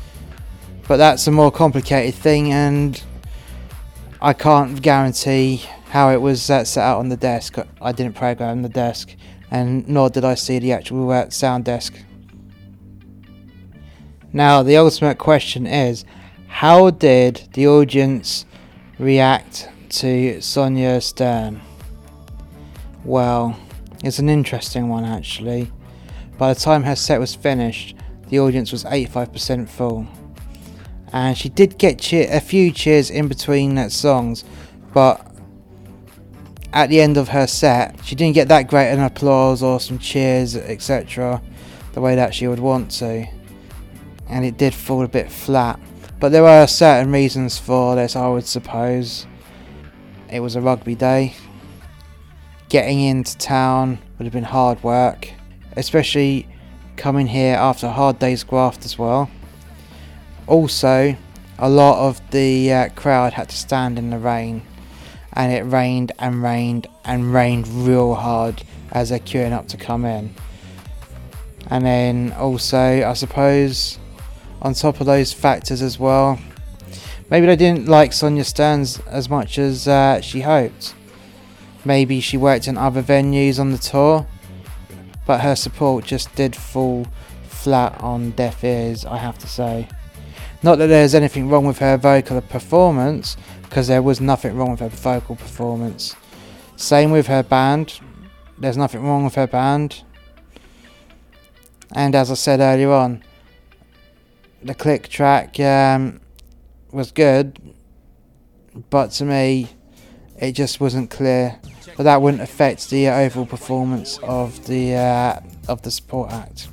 But 0.87 0.97
that's 0.97 1.25
a 1.27 1.31
more 1.31 1.51
complicated 1.51 2.15
thing 2.15 2.51
and 2.51 3.01
I 4.21 4.33
can't 4.33 4.81
guarantee 4.81 5.63
how 5.89 6.09
it 6.09 6.21
was 6.21 6.49
uh, 6.49 6.63
set 6.63 6.83
out 6.83 6.99
on 6.99 7.09
the 7.09 7.17
desk. 7.17 7.57
I 7.81 7.91
didn't 7.91 8.15
program 8.15 8.61
the 8.61 8.69
desk 8.69 9.15
and 9.51 9.87
nor 9.87 10.09
did 10.09 10.25
I 10.25 10.35
see 10.35 10.59
the 10.59 10.71
actual 10.71 11.09
uh, 11.11 11.29
sound 11.29 11.65
desk. 11.65 11.93
Now 14.31 14.63
the 14.63 14.77
ultimate 14.77 15.17
question 15.17 15.67
is 15.67 16.05
how 16.47 16.89
did 16.89 17.47
the 17.53 17.67
audience 17.67 18.45
react 18.99 19.69
to 19.89 20.41
Sonia 20.41 21.01
Stern. 21.01 21.62
Well, 23.03 23.58
it's 24.03 24.19
an 24.19 24.29
interesting 24.29 24.89
one 24.89 25.06
actually. 25.06 25.71
By 26.38 26.53
the 26.53 26.60
time 26.60 26.84
her 26.84 26.95
set 26.95 27.19
was 27.19 27.36
finished, 27.36 27.95
the 28.29 28.39
audience 28.39 28.71
was 28.71 28.84
85% 28.84 29.69
full. 29.69 30.08
And 31.12 31.38
she 31.38 31.49
did 31.49 31.77
get 31.77 32.12
a 32.12 32.39
few 32.39 32.71
cheers 32.71 33.12
in 33.12 33.27
between 33.27 33.75
that 33.75 33.91
songs, 33.91 34.43
but 34.93 35.25
at 36.73 36.89
the 36.89 36.99
end 37.01 37.17
of 37.17 37.29
her 37.29 37.45
set, 37.45 38.03
she 38.03 38.15
didn't 38.15 38.34
get 38.34 38.47
that 38.47 38.67
great 38.67 38.91
an 38.91 38.99
applause 38.99 39.62
or 39.62 39.79
some 39.79 39.99
cheers, 39.99 40.56
etc., 40.56 41.39
the 41.93 42.01
way 42.01 42.15
that 42.15 42.34
she 42.34 42.47
would 42.47 42.60
want 42.60 42.89
to. 42.89 43.27
And 44.27 44.43
it 44.43 44.58
did 44.58 44.73
fall 44.73 45.03
a 45.03 45.08
bit 45.08 45.32
flat. 45.32 45.79
But 46.23 46.31
there 46.31 46.43
were 46.43 46.67
certain 46.67 47.12
reasons 47.12 47.57
for 47.57 47.97
this, 47.97 48.15
I 48.15 48.29
would 48.29 48.45
suppose. 48.45 49.27
It 50.31 50.39
was 50.39 50.55
a 50.55 50.62
rugby 50.62 50.95
day. 50.95 51.36
Getting 52.69 53.01
into 53.01 53.38
town 53.38 53.99
would 54.17 54.23
have 54.23 54.31
been 54.31 54.45
hard 54.45 54.81
work, 54.83 55.29
especially 55.75 56.47
coming 56.95 57.27
here 57.27 57.57
after 57.57 57.88
a 57.88 57.91
hard 57.91 58.19
day's 58.19 58.45
graft 58.45 58.86
as 58.86 58.97
well. 58.97 59.29
Also, 60.47 61.17
a 61.59 61.69
lot 61.69 62.07
of 62.07 62.21
the 62.31 62.71
uh, 62.71 62.89
crowd 62.95 63.33
had 63.33 63.49
to 63.49 63.57
stand 63.57 63.99
in 63.99 64.09
the 64.09 64.17
rain, 64.17 64.62
and 65.33 65.51
it 65.51 65.63
rained 65.63 66.13
and 66.19 66.41
rained 66.41 66.88
and 67.03 67.33
rained 67.33 67.67
real 67.67 68.15
hard 68.15 68.63
as 68.93 69.09
they're 69.09 69.19
queuing 69.19 69.51
up 69.51 69.67
to 69.67 69.75
come 69.75 70.05
in. 70.05 70.33
And 71.67 71.86
then 71.86 72.31
also, 72.31 72.79
I 72.79 73.12
suppose, 73.12 73.99
on 74.63 74.73
top 74.73 74.99
of 74.99 75.06
those 75.06 75.32
factors 75.32 75.82
as 75.84 75.99
well, 75.99 76.39
Maybe 77.34 77.47
they 77.47 77.56
didn't 77.56 77.88
like 77.88 78.13
Sonia 78.13 78.43
Stearns 78.43 78.99
as 79.08 79.28
much 79.28 79.58
as 79.58 79.88
uh, 79.88 80.21
she 80.21 80.41
hoped. 80.41 80.93
Maybe 81.84 82.19
she 82.19 82.38
worked 82.38 82.67
in 82.67 82.78
other 82.78 83.02
venues 83.02 83.60
on 83.60 83.71
the 83.71 83.80
tour, 83.80 84.28
but 85.26 85.41
her 85.41 85.56
support 85.56 86.06
just 86.06 86.34
did 86.36 86.56
fall 86.56 87.08
flat 87.47 87.99
on 88.02 88.32
deaf 88.32 88.63
ears, 88.63 89.04
I 89.04 89.17
have 89.17 89.39
to 89.39 89.47
say. 89.47 89.88
Not 90.62 90.78
that 90.78 90.88
there's 90.88 91.15
anything 91.15 91.49
wrong 91.49 91.65
with 91.65 91.80
her 91.80 91.97
vocal 91.97 92.39
performance, 92.41 93.36
because 93.63 93.88
there 93.88 94.04
was 94.04 94.21
nothing 94.21 94.56
wrong 94.56 94.69
with 94.71 94.82
her 94.82 94.89
vocal 94.89 95.36
performance. 95.36 96.15
Same 96.76 97.10
with 97.10 97.26
her 97.26 97.41
band, 97.41 97.99
there's 98.60 98.78
nothing 98.78 99.02
wrong 99.02 99.23
with 99.23 99.34
her 99.34 99.47
band. 99.47 100.04
And 101.95 102.13
as 102.13 102.30
I 102.30 102.36
said 102.36 102.60
earlier 102.60 102.91
on, 102.91 103.23
the 104.63 104.73
click 104.73 105.08
track 105.10 105.60
um, 105.60 106.21
was 106.91 107.12
good, 107.12 107.60
but 108.89 109.12
to 109.12 109.26
me, 109.26 109.69
it 110.39 110.54
just 110.54 110.80
wasn't 110.80 111.10
clear. 111.10 111.60
But 111.95 112.04
that 112.04 112.21
wouldn't 112.21 112.41
affect 112.41 112.89
the 112.89 113.10
overall 113.10 113.45
performance 113.45 114.17
of 114.23 114.65
the 114.65 114.95
uh, 114.95 115.39
of 115.67 115.82
the 115.84 115.91
support 115.91 116.32
act, 116.32 116.67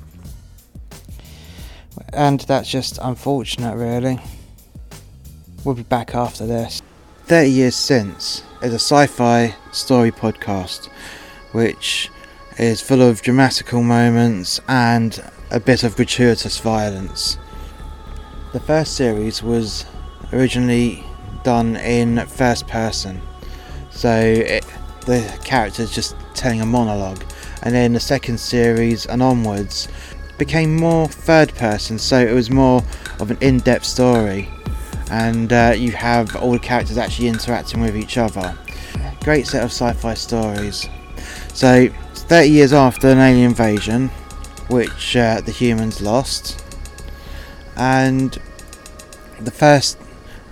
and 2.11 2.39
that's 2.41 2.69
just 2.69 2.97
unfortunate, 3.01 3.75
really. 3.75 4.19
We'll 5.63 5.75
be 5.75 5.83
back 5.83 6.15
after 6.15 6.47
this. 6.47 6.81
30 7.25 7.49
Years 7.49 7.75
Since 7.75 8.43
is 8.63 8.73
a 8.73 8.79
sci 8.79 9.05
fi 9.05 9.55
story 9.71 10.11
podcast 10.11 10.89
which 11.51 12.09
is 12.57 12.81
full 12.81 13.01
of 13.01 13.21
dramatical 13.21 13.83
moments 13.83 14.59
and 14.67 15.23
a 15.51 15.59
bit 15.59 15.83
of 15.83 15.95
gratuitous 15.95 16.59
violence. 16.59 17.37
The 18.53 18.59
first 18.59 18.97
series 18.97 19.41
was 19.41 19.85
originally 20.33 21.05
done 21.43 21.77
in 21.77 22.25
first 22.25 22.67
person. 22.67 23.21
So 23.91 24.13
it, 24.13 24.65
the 25.05 25.39
character's 25.45 25.89
just 25.89 26.17
telling 26.33 26.59
a 26.59 26.65
monologue. 26.65 27.23
And 27.63 27.73
then 27.73 27.93
the 27.93 28.01
second 28.01 28.39
series 28.39 29.05
and 29.05 29.23
onwards 29.23 29.87
became 30.37 30.75
more 30.75 31.07
third 31.07 31.55
person, 31.55 31.97
so 31.97 32.19
it 32.19 32.33
was 32.33 32.49
more 32.49 32.83
of 33.21 33.31
an 33.31 33.37
in 33.39 33.59
depth 33.59 33.85
story. 33.85 34.49
And 35.09 35.53
uh, 35.53 35.73
you 35.77 35.93
have 35.93 36.35
all 36.35 36.51
the 36.51 36.59
characters 36.59 36.97
actually 36.97 37.29
interacting 37.29 37.79
with 37.79 37.95
each 37.95 38.17
other. 38.17 38.57
Great 39.21 39.47
set 39.47 39.63
of 39.63 39.71
sci 39.71 39.93
fi 39.93 40.13
stories. 40.13 40.89
So, 41.53 41.87
30 42.15 42.49
years 42.49 42.73
after 42.73 43.07
an 43.07 43.19
alien 43.19 43.45
invasion, 43.45 44.09
which 44.67 45.15
uh, 45.15 45.39
the 45.39 45.51
humans 45.51 46.01
lost, 46.01 46.60
and 47.81 48.37
the 49.39 49.49
first 49.49 49.97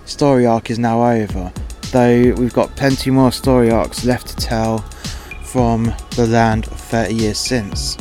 story 0.04 0.46
arc 0.46 0.68
is 0.68 0.80
now 0.80 1.00
over. 1.06 1.52
Though 1.92 2.34
we've 2.36 2.52
got 2.52 2.74
plenty 2.74 3.12
more 3.12 3.30
story 3.30 3.70
arcs 3.70 4.04
left 4.04 4.26
to 4.28 4.36
tell 4.36 4.78
from 5.44 5.94
the 6.16 6.26
land 6.26 6.66
of 6.66 6.80
30 6.80 7.14
years 7.14 7.38
since. 7.38 7.96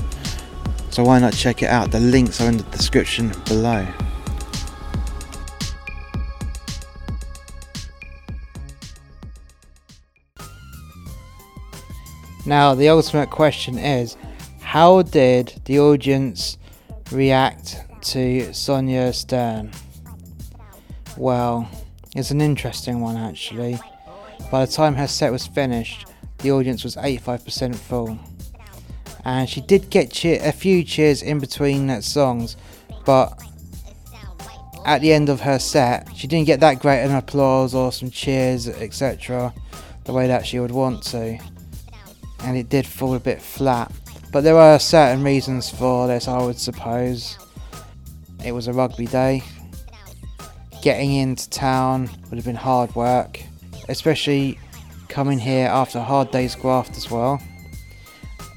So 0.90 1.04
why 1.04 1.20
not 1.20 1.34
check 1.34 1.62
it 1.62 1.68
out? 1.68 1.92
The 1.92 2.00
links 2.00 2.42
are 2.42 2.48
in 2.48 2.58
the 2.58 2.64
description 2.64 3.32
below. 3.46 3.88
Now, 12.48 12.74
the 12.74 12.90
ultimate 12.90 13.30
question 13.30 13.78
is 13.78 14.18
how 14.62 15.04
did 15.04 15.62
the 15.66 15.80
audience 15.80 16.58
react 17.12 17.80
to 18.10 18.52
Sonia 18.56 19.14
Stern? 19.14 19.72
Well, 21.16 21.70
it's 22.16 22.32
an 22.32 22.42
interesting 22.42 23.02
one 23.02 23.18
actually. 23.18 23.78
By 24.52 24.66
the 24.66 24.72
time 24.72 24.96
her 24.96 25.06
set 25.06 25.32
was 25.32 25.46
finished, 25.46 26.08
the 26.40 26.52
audience 26.52 26.84
was 26.84 26.96
85% 26.96 27.76
full. 27.76 28.18
And 29.26 29.48
she 29.48 29.62
did 29.62 29.92
get 29.92 30.26
a 30.26 30.52
few 30.52 30.84
cheers 30.84 31.22
in 31.22 31.38
between 31.38 32.02
songs, 32.02 32.58
but 33.06 33.40
at 34.86 35.02
the 35.02 35.14
end 35.14 35.30
of 35.30 35.42
her 35.42 35.60
set, 35.60 36.10
she 36.16 36.26
didn't 36.26 36.48
get 36.48 36.62
that 36.62 36.80
great 36.80 37.04
an 37.04 37.16
applause 37.16 37.76
or 37.76 37.92
some 37.92 38.10
cheers, 38.10 38.68
etc., 38.68 39.54
the 40.06 40.14
way 40.14 40.26
that 40.26 40.48
she 40.48 40.60
would 40.60 40.72
want 40.72 41.04
to. 41.04 41.38
And 42.40 42.58
it 42.58 42.70
did 42.70 42.88
fall 42.88 43.14
a 43.14 43.20
bit 43.20 43.40
flat. 43.40 43.92
But 44.32 44.42
there 44.42 44.58
are 44.58 44.80
certain 44.80 45.24
reasons 45.24 45.70
for 45.70 46.08
this, 46.08 46.28
I 46.28 46.42
would 46.42 46.58
suppose. 46.58 47.38
It 48.46 48.54
was 48.54 48.68
a 48.68 48.74
rugby 48.74 49.06
day, 49.06 49.44
getting 50.82 51.14
into 51.14 51.50
town 51.50 52.10
would 52.30 52.38
have 52.38 52.46
been 52.46 52.56
hard 52.56 52.96
work, 52.96 53.42
especially 53.90 54.58
coming 55.10 55.40
here 55.40 55.68
after 55.68 56.00
a 56.00 56.04
hard 56.04 56.32
day's 56.32 56.56
graft 56.56 56.96
as 56.96 57.12
well. 57.12 57.42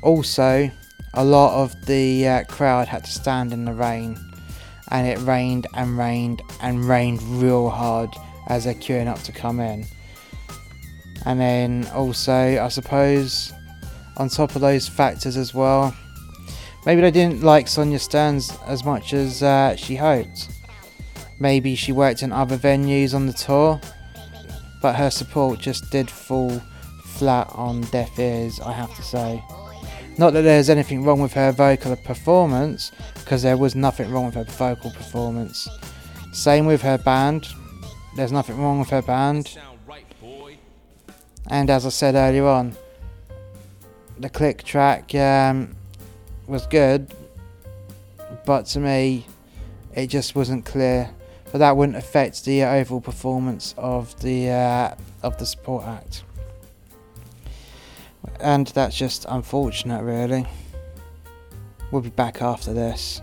Also, 0.03 0.71
a 1.15 1.25
lot 1.25 1.63
of 1.63 1.75
the 1.87 2.27
uh, 2.27 2.45
crowd 2.45 2.89
had 2.89 3.05
to 3.05 3.11
stand 3.11 3.53
in 3.53 3.65
the 3.65 3.73
rain, 3.73 4.17
and 4.91 5.07
it 5.07 5.19
rained 5.21 5.67
and 5.75 5.99
rained 5.99 6.43
and 6.61 6.85
rained 6.85 7.23
real 7.23 7.69
hard 7.69 8.11
as 8.49 8.65
they're 8.65 8.75
queuing 8.75 9.09
up 9.09 9.21
to 9.23 9.33
come 9.33 9.61
in. 9.61 9.85
And 11.27 11.41
then 11.41 11.89
also, 11.95 12.33
I 12.33 12.69
suppose, 12.69 13.53
on 14.17 14.29
top 14.29 14.55
of 14.55 14.61
those 14.61 14.89
factors 14.89 15.37
as 15.37 15.55
well, 15.55 15.95
maybe 16.87 17.01
they 17.01 17.11
didn't 17.11 17.43
like 17.43 17.69
Sonia 17.69 17.99
Stearns 17.99 18.57
as 18.67 18.85
much 18.85 19.13
as 19.13 19.43
uh, 19.43 19.77
she 19.77 19.97
hoped. 19.97 20.49
Maybe 21.39 21.75
she 21.75 21.93
worked 21.93 22.23
in 22.23 22.33
other 22.33 22.57
venues 22.57 23.15
on 23.15 23.27
the 23.27 23.33
tour, 23.33 23.81
but 24.81 24.95
her 24.95 25.11
support 25.11 25.59
just 25.61 25.91
did 25.91 26.11
fall 26.11 26.61
flat 27.05 27.49
on 27.53 27.83
deaf 27.83 28.19
ears, 28.19 28.61
I 28.61 28.73
have 28.73 28.95
to 28.97 29.03
say. 29.03 29.43
Not 30.19 30.35
that 30.35 30.43
there's 30.43 30.71
anything 30.71 31.05
wrong 31.05 31.21
with 31.21 31.33
her 31.33 31.53
vocal 31.53 31.97
performance, 31.97 32.93
because 33.15 33.43
there 33.43 33.57
was 33.57 33.75
nothing 33.75 34.11
wrong 34.11 34.27
with 34.27 34.35
her 34.35 34.45
vocal 34.45 34.91
performance. 34.91 35.69
Same 36.33 36.67
with 36.67 36.83
her 36.83 36.99
band, 36.99 37.49
there's 38.17 38.33
nothing 38.33 38.61
wrong 38.61 38.79
with 38.79 38.91
her 38.91 39.03
band. 39.03 39.59
And 41.49 41.71
as 41.71 41.85
I 41.87 41.89
said 41.89 42.15
earlier 42.15 42.47
on, 42.47 42.77
the 44.19 44.29
click 44.29 44.63
track 44.63 45.15
um, 45.15 45.75
was 46.53 46.67
good, 46.67 47.13
but 48.47 48.67
to 48.67 48.79
me, 48.79 49.27
it 49.95 50.07
just 50.07 50.37
wasn't 50.37 50.65
clear 50.65 51.11
but 51.53 51.59
that 51.59 51.77
wouldn't 51.77 51.99
affect 51.99 52.47
the 52.47 52.65
overall 52.65 53.03
performance 53.03 53.75
of 53.77 54.19
the 54.21 54.49
uh, 54.49 54.95
of 55.23 55.37
the 55.39 55.45
support 55.45 55.85
act. 55.85 56.25
And 58.41 58.67
that's 58.69 58.97
just 58.97 59.27
unfortunate, 59.29 60.03
really. 60.03 60.47
We'll 61.91 62.01
be 62.01 62.09
back 62.09 62.41
after 62.41 62.73
this. 62.73 63.21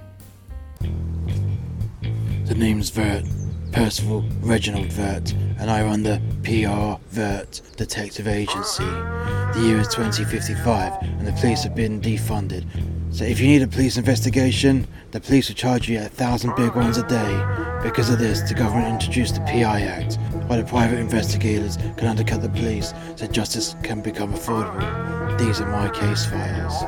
The 0.79 2.55
name's 2.55 2.91
Vert, 2.91 3.25
Percival 3.71 4.23
Reginald 4.41 4.91
Vert, 4.91 5.33
and 5.57 5.71
I 5.71 5.81
run 5.81 6.03
the 6.03 6.21
PR 6.43 7.03
Vert 7.09 7.61
Detective 7.77 8.27
Agency. 8.27 8.83
The 8.83 9.61
year 9.63 9.79
is 9.79 9.87
2055, 9.87 11.01
and 11.01 11.25
the 11.25 11.31
police 11.33 11.63
have 11.63 11.73
been 11.73 11.99
defunded. 11.99 12.65
So 13.11 13.25
if 13.25 13.39
you 13.39 13.47
need 13.47 13.63
a 13.63 13.67
police 13.67 13.97
investigation, 13.97 14.87
the 15.11 15.19
police 15.19 15.49
will 15.49 15.55
charge 15.55 15.89
you 15.89 15.99
a 15.99 16.03
thousand 16.03 16.55
big 16.55 16.75
ones 16.75 16.97
a 16.97 17.07
day. 17.07 17.79
Because 17.81 18.09
of 18.09 18.19
this, 18.19 18.41
the 18.41 18.53
government 18.53 18.93
introduced 18.93 19.35
the 19.35 19.41
PI 19.41 19.81
Act, 19.81 20.17
where 20.47 20.61
the 20.61 20.67
private 20.67 20.99
investigators 20.99 21.77
can 21.97 22.07
undercut 22.07 22.41
the 22.41 22.49
police 22.49 22.93
so 23.15 23.25
justice 23.25 23.75
can 23.83 24.01
become 24.01 24.31
affordable. 24.31 25.37
These 25.39 25.59
are 25.59 25.69
my 25.69 25.89
case 25.89 26.27
files. 26.27 26.83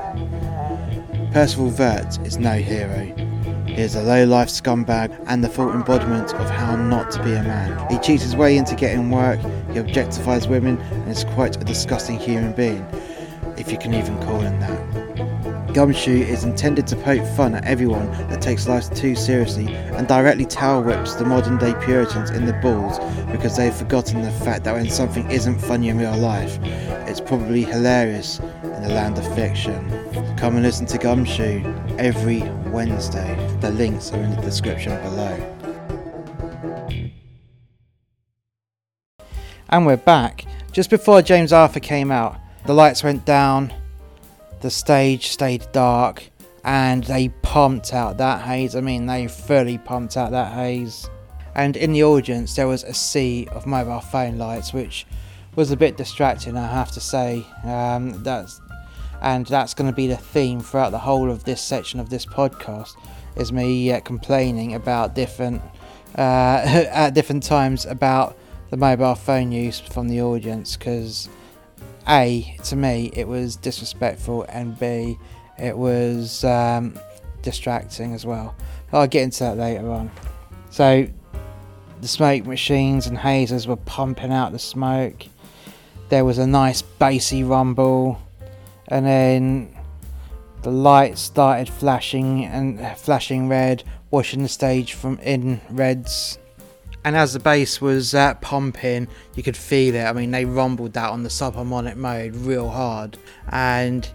Percival 1.33 1.69
Vert 1.69 2.19
is 2.25 2.37
no 2.37 2.53
hero. 2.53 3.05
He 3.65 3.81
is 3.81 3.95
a 3.95 4.03
low-life 4.03 4.49
scumbag 4.49 5.17
and 5.27 5.43
the 5.43 5.49
full 5.49 5.71
embodiment 5.71 6.33
of 6.35 6.49
how 6.49 6.75
not 6.75 7.09
to 7.11 7.23
be 7.23 7.33
a 7.33 7.41
man. 7.41 7.89
He 7.89 7.97
cheats 7.97 8.23
his 8.23 8.35
way 8.35 8.57
into 8.57 8.75
getting 8.75 9.09
work, 9.09 9.39
he 9.39 9.79
objectifies 9.79 10.47
women, 10.47 10.77
and 10.77 11.09
is 11.09 11.23
quite 11.23 11.55
a 11.55 11.63
disgusting 11.63 12.19
human 12.19 12.53
being, 12.53 12.85
if 13.57 13.71
you 13.71 13.77
can 13.77 13.93
even 13.93 14.21
call 14.23 14.39
him 14.39 14.59
that. 14.59 14.90
Gumshoe 15.73 16.23
is 16.23 16.43
intended 16.43 16.85
to 16.87 16.97
poke 16.97 17.25
fun 17.37 17.55
at 17.55 17.63
everyone 17.63 18.11
that 18.29 18.41
takes 18.41 18.67
life 18.67 18.93
too 18.93 19.15
seriously 19.15 19.73
and 19.73 20.05
directly 20.05 20.45
towel 20.45 20.83
whips 20.83 21.15
the 21.15 21.23
modern 21.23 21.57
day 21.57 21.73
Puritans 21.85 22.29
in 22.29 22.45
the 22.45 22.51
balls 22.53 22.99
because 23.31 23.55
they've 23.55 23.73
forgotten 23.73 24.21
the 24.21 24.31
fact 24.31 24.65
that 24.65 24.73
when 24.73 24.89
something 24.89 25.29
isn't 25.31 25.59
funny 25.59 25.87
in 25.87 25.97
real 25.97 26.17
life, 26.17 26.59
it's 27.07 27.21
probably 27.21 27.63
hilarious 27.63 28.39
in 28.39 28.83
the 28.83 28.89
land 28.89 29.17
of 29.17 29.35
fiction. 29.35 29.89
Come 30.35 30.55
and 30.55 30.63
listen 30.63 30.85
to 30.87 30.97
Gumshoe 30.97 31.63
every 31.97 32.41
Wednesday. 32.69 33.35
The 33.61 33.71
links 33.71 34.11
are 34.11 34.21
in 34.21 34.35
the 34.35 34.41
description 34.41 35.01
below. 35.03 35.57
And 39.69 39.85
we're 39.85 39.95
back. 39.95 40.45
Just 40.73 40.89
before 40.89 41.21
James 41.21 41.53
Arthur 41.53 41.79
came 41.79 42.11
out, 42.11 42.37
the 42.65 42.73
lights 42.73 43.03
went 43.03 43.23
down 43.23 43.73
the 44.61 44.69
stage 44.69 45.27
stayed 45.27 45.67
dark 45.71 46.29
and 46.63 47.03
they 47.05 47.29
pumped 47.41 47.93
out 47.93 48.17
that 48.17 48.41
haze. 48.41 48.75
I 48.75 48.81
mean, 48.81 49.05
they 49.05 49.27
fully 49.27 49.77
pumped 49.77 50.17
out 50.17 50.31
that 50.31 50.53
haze. 50.53 51.09
And 51.55 51.75
in 51.75 51.93
the 51.93 52.03
audience, 52.03 52.55
there 52.55 52.67
was 52.67 52.83
a 52.83 52.93
sea 52.93 53.47
of 53.51 53.65
mobile 53.65 53.99
phone 53.99 54.37
lights, 54.37 54.73
which 54.73 55.05
was 55.55 55.71
a 55.71 55.77
bit 55.77 55.97
distracting, 55.97 56.55
I 56.55 56.67
have 56.67 56.91
to 56.91 57.01
say. 57.01 57.45
Um, 57.63 58.23
that's 58.23 58.61
and 59.21 59.45
that's 59.45 59.75
going 59.75 59.89
to 59.89 59.95
be 59.95 60.07
the 60.07 60.17
theme 60.17 60.61
throughout 60.61 60.89
the 60.89 60.97
whole 60.97 61.29
of 61.29 61.43
this 61.43 61.61
section 61.61 61.99
of 61.99 62.09
this 62.09 62.25
podcast. 62.25 62.95
Is 63.35 63.53
me 63.53 63.91
uh, 63.91 63.99
complaining 64.01 64.75
about 64.75 65.15
different 65.15 65.61
uh, 66.17 66.61
at 66.91 67.13
different 67.13 67.43
times 67.43 67.85
about 67.85 68.37
the 68.69 68.77
mobile 68.77 69.15
phone 69.15 69.51
use 69.51 69.79
from 69.79 70.07
the 70.07 70.21
audience 70.21 70.77
because 70.77 71.29
a, 72.07 72.55
to 72.65 72.75
me, 72.75 73.11
it 73.13 73.27
was 73.27 73.55
disrespectful, 73.55 74.43
and 74.49 74.77
B, 74.79 75.17
it 75.57 75.77
was 75.77 76.43
um, 76.43 76.97
distracting 77.41 78.13
as 78.13 78.25
well. 78.25 78.55
I'll 78.91 79.07
get 79.07 79.23
into 79.23 79.39
that 79.39 79.57
later 79.57 79.89
on. 79.89 80.11
So, 80.69 81.07
the 82.01 82.07
smoke 82.07 82.45
machines 82.45 83.07
and 83.07 83.17
hazers 83.17 83.67
were 83.67 83.75
pumping 83.75 84.31
out 84.31 84.51
the 84.51 84.59
smoke. 84.59 85.25
There 86.09 86.25
was 86.25 86.37
a 86.37 86.47
nice 86.47 86.81
bassy 86.81 87.43
rumble, 87.43 88.21
and 88.87 89.05
then 89.05 89.77
the 90.63 90.71
lights 90.71 91.21
started 91.21 91.69
flashing 91.69 92.45
and 92.45 92.97
flashing 92.97 93.47
red, 93.47 93.83
washing 94.09 94.41
the 94.43 94.49
stage 94.49 94.93
from 94.93 95.19
in 95.19 95.61
reds 95.69 96.37
and 97.03 97.15
as 97.15 97.33
the 97.33 97.39
bass 97.39 97.81
was 97.81 98.13
uh, 98.13 98.35
pumping, 98.35 99.07
you 99.35 99.43
could 99.43 99.57
feel 99.57 99.95
it. 99.95 100.03
I 100.03 100.13
mean, 100.13 100.31
they 100.31 100.45
rumbled 100.45 100.93
that 100.93 101.09
on 101.09 101.23
the 101.23 101.29
subharmonic 101.29 101.95
mode 101.95 102.35
real 102.35 102.69
hard, 102.69 103.17
and 103.49 104.07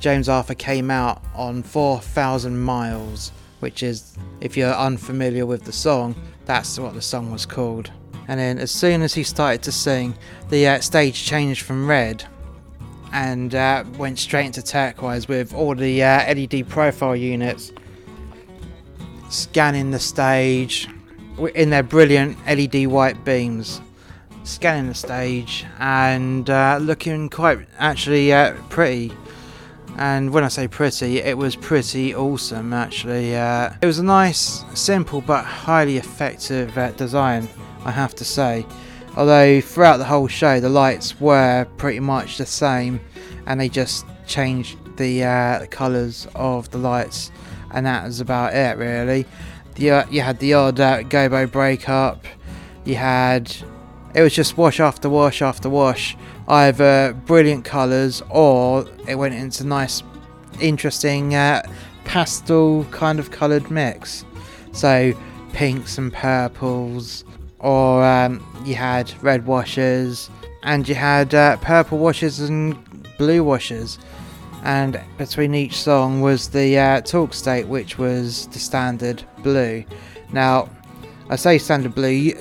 James 0.00 0.28
Arthur 0.28 0.54
came 0.54 0.90
out 0.90 1.22
on 1.34 1.62
4,000 1.62 2.58
miles, 2.58 3.32
which 3.60 3.82
is, 3.82 4.16
if 4.40 4.56
you're 4.56 4.74
unfamiliar 4.74 5.46
with 5.46 5.64
the 5.64 5.72
song, 5.72 6.14
that's 6.44 6.78
what 6.78 6.94
the 6.94 7.02
song 7.02 7.32
was 7.32 7.46
called. 7.46 7.90
And 8.28 8.38
then 8.38 8.58
as 8.58 8.70
soon 8.70 9.02
as 9.02 9.14
he 9.14 9.22
started 9.22 9.62
to 9.62 9.72
sing, 9.72 10.14
the 10.50 10.66
uh, 10.66 10.80
stage 10.80 11.24
changed 11.24 11.62
from 11.62 11.88
red 11.88 12.24
and 13.12 13.54
uh, 13.54 13.84
went 13.96 14.18
straight 14.18 14.46
into 14.46 14.62
turquoise 14.62 15.28
with 15.28 15.54
all 15.54 15.74
the 15.74 16.02
uh, 16.02 16.34
LED 16.34 16.68
profile 16.68 17.16
units 17.16 17.72
scanning 19.30 19.90
the 19.90 19.98
stage 19.98 20.88
in 21.54 21.70
their 21.70 21.82
brilliant 21.82 22.38
LED 22.46 22.86
white 22.86 23.24
beams, 23.24 23.80
scanning 24.44 24.88
the 24.88 24.94
stage 24.94 25.64
and 25.78 26.48
uh, 26.48 26.78
looking 26.80 27.28
quite 27.28 27.60
actually 27.78 28.32
uh, 28.32 28.54
pretty. 28.68 29.12
And 29.98 30.30
when 30.30 30.44
I 30.44 30.48
say 30.48 30.68
pretty, 30.68 31.18
it 31.18 31.38
was 31.38 31.56
pretty 31.56 32.14
awesome 32.14 32.72
actually. 32.72 33.36
Uh, 33.36 33.72
it 33.80 33.86
was 33.86 33.98
a 33.98 34.04
nice, 34.04 34.64
simple 34.74 35.20
but 35.20 35.44
highly 35.44 35.96
effective 35.96 36.76
uh, 36.76 36.90
design, 36.92 37.48
I 37.84 37.90
have 37.90 38.14
to 38.16 38.24
say. 38.24 38.66
Although 39.16 39.62
throughout 39.62 39.96
the 39.96 40.04
whole 40.04 40.28
show, 40.28 40.60
the 40.60 40.68
lights 40.68 41.18
were 41.18 41.66
pretty 41.78 42.00
much 42.00 42.36
the 42.36 42.44
same, 42.44 43.00
and 43.46 43.58
they 43.58 43.70
just 43.70 44.04
changed 44.26 44.76
the, 44.98 45.24
uh, 45.24 45.58
the 45.60 45.66
colours 45.66 46.26
of 46.34 46.70
the 46.70 46.78
lights, 46.78 47.30
and 47.70 47.86
that 47.86 48.04
was 48.04 48.20
about 48.20 48.54
it 48.54 48.76
really. 48.76 49.24
The, 49.76 49.90
uh, 49.90 50.06
you 50.10 50.22
had 50.22 50.38
the 50.38 50.54
odd 50.54 50.80
uh, 50.80 51.02
gobo 51.02 51.50
breakup. 51.50 52.24
You 52.84 52.96
had 52.96 53.54
it 54.16 54.22
was 54.22 54.34
just 54.34 54.56
wash 54.56 54.80
after 54.80 55.10
wash 55.10 55.42
after 55.42 55.68
wash, 55.68 56.16
either 56.48 57.12
brilliant 57.26 57.66
colours 57.66 58.22
or 58.30 58.86
it 59.06 59.16
went 59.16 59.34
into 59.34 59.62
nice, 59.64 60.02
interesting 60.58 61.34
uh, 61.34 61.62
pastel 62.04 62.84
kind 62.90 63.18
of 63.18 63.30
coloured 63.30 63.70
mix. 63.70 64.24
So 64.72 65.12
pinks 65.52 65.98
and 65.98 66.10
purples, 66.10 67.24
or 67.58 68.02
um, 68.02 68.42
you 68.64 68.74
had 68.74 69.12
red 69.22 69.46
washes, 69.46 70.30
and 70.62 70.88
you 70.88 70.94
had 70.94 71.34
uh, 71.34 71.58
purple 71.58 71.98
washes 71.98 72.40
and 72.40 72.74
blue 73.18 73.44
washes. 73.44 73.98
And 74.62 74.98
between 75.18 75.54
each 75.54 75.76
song 75.76 76.22
was 76.22 76.48
the 76.48 76.78
uh, 76.78 77.00
talk 77.02 77.34
state, 77.34 77.68
which 77.68 77.98
was 77.98 78.46
the 78.48 78.58
standard 78.58 79.22
blue. 79.46 79.84
Now, 80.32 80.68
I 81.30 81.36
say 81.36 81.58
standard 81.58 81.94
blue, 81.94 82.32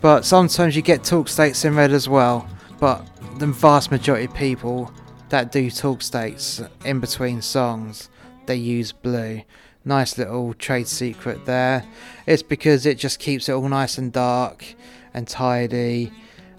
but 0.00 0.24
sometimes 0.24 0.74
you 0.74 0.82
get 0.82 1.04
talk 1.04 1.28
states 1.28 1.64
in 1.64 1.76
red 1.76 1.92
as 1.92 2.08
well. 2.08 2.48
But 2.80 3.06
the 3.38 3.46
vast 3.46 3.92
majority 3.92 4.24
of 4.24 4.34
people 4.34 4.92
that 5.28 5.52
do 5.52 5.70
talk 5.70 6.02
states 6.02 6.60
in 6.84 6.98
between 6.98 7.40
songs, 7.40 8.08
they 8.46 8.56
use 8.56 8.90
blue. 8.90 9.42
Nice 9.84 10.18
little 10.18 10.54
trade 10.54 10.88
secret 10.88 11.46
there. 11.46 11.84
It's 12.26 12.42
because 12.42 12.84
it 12.84 12.98
just 12.98 13.20
keeps 13.20 13.48
it 13.48 13.52
all 13.52 13.68
nice 13.68 13.96
and 13.96 14.12
dark 14.12 14.64
and 15.12 15.28
tidy, 15.28 16.10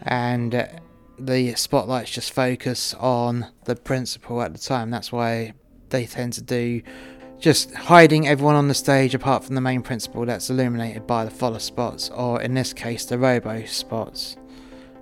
and 0.03 0.69
the 1.19 1.53
spotlights 1.55 2.11
just 2.11 2.31
focus 2.31 2.93
on 2.93 3.47
the 3.65 3.75
principal 3.75 4.41
at 4.41 4.53
the 4.53 4.59
time. 4.59 4.89
That's 4.89 5.11
why 5.11 5.53
they 5.89 6.05
tend 6.05 6.31
to 6.33 6.41
do 6.41 6.81
just 7.45 7.75
hiding 7.75 8.27
everyone 8.27 8.55
on 8.55 8.67
the 8.69 8.73
stage 8.73 9.13
apart 9.13 9.43
from 9.43 9.53
the 9.53 9.62
main 9.62 9.84
principal 9.84 10.25
that's 10.25 10.49
illuminated 10.49 11.05
by 11.05 11.23
the 11.23 11.29
follow 11.29 11.60
spots, 11.60 12.10
or 12.10 12.41
in 12.41 12.55
this 12.55 12.73
case, 12.73 13.05
the 13.05 13.19
robo 13.19 13.63
spots. 13.65 14.36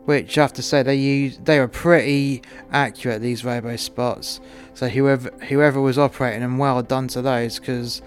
Which 0.04 0.38
I 0.38 0.42
have 0.42 0.52
to 0.54 0.62
say 0.62 0.84
they 0.84 0.98
use 0.98 1.38
they 1.42 1.58
were 1.58 1.70
pretty 1.70 2.42
accurate 2.70 3.22
these 3.22 3.46
robo 3.46 3.78
spots. 3.78 4.42
So 4.74 4.90
whoever 4.90 5.30
whoever 5.48 5.80
was 5.80 5.98
operating 5.98 6.42
them, 6.42 6.58
well 6.58 6.84
done 6.84 7.08
to 7.10 7.22
those 7.22 7.60
because 7.60 8.02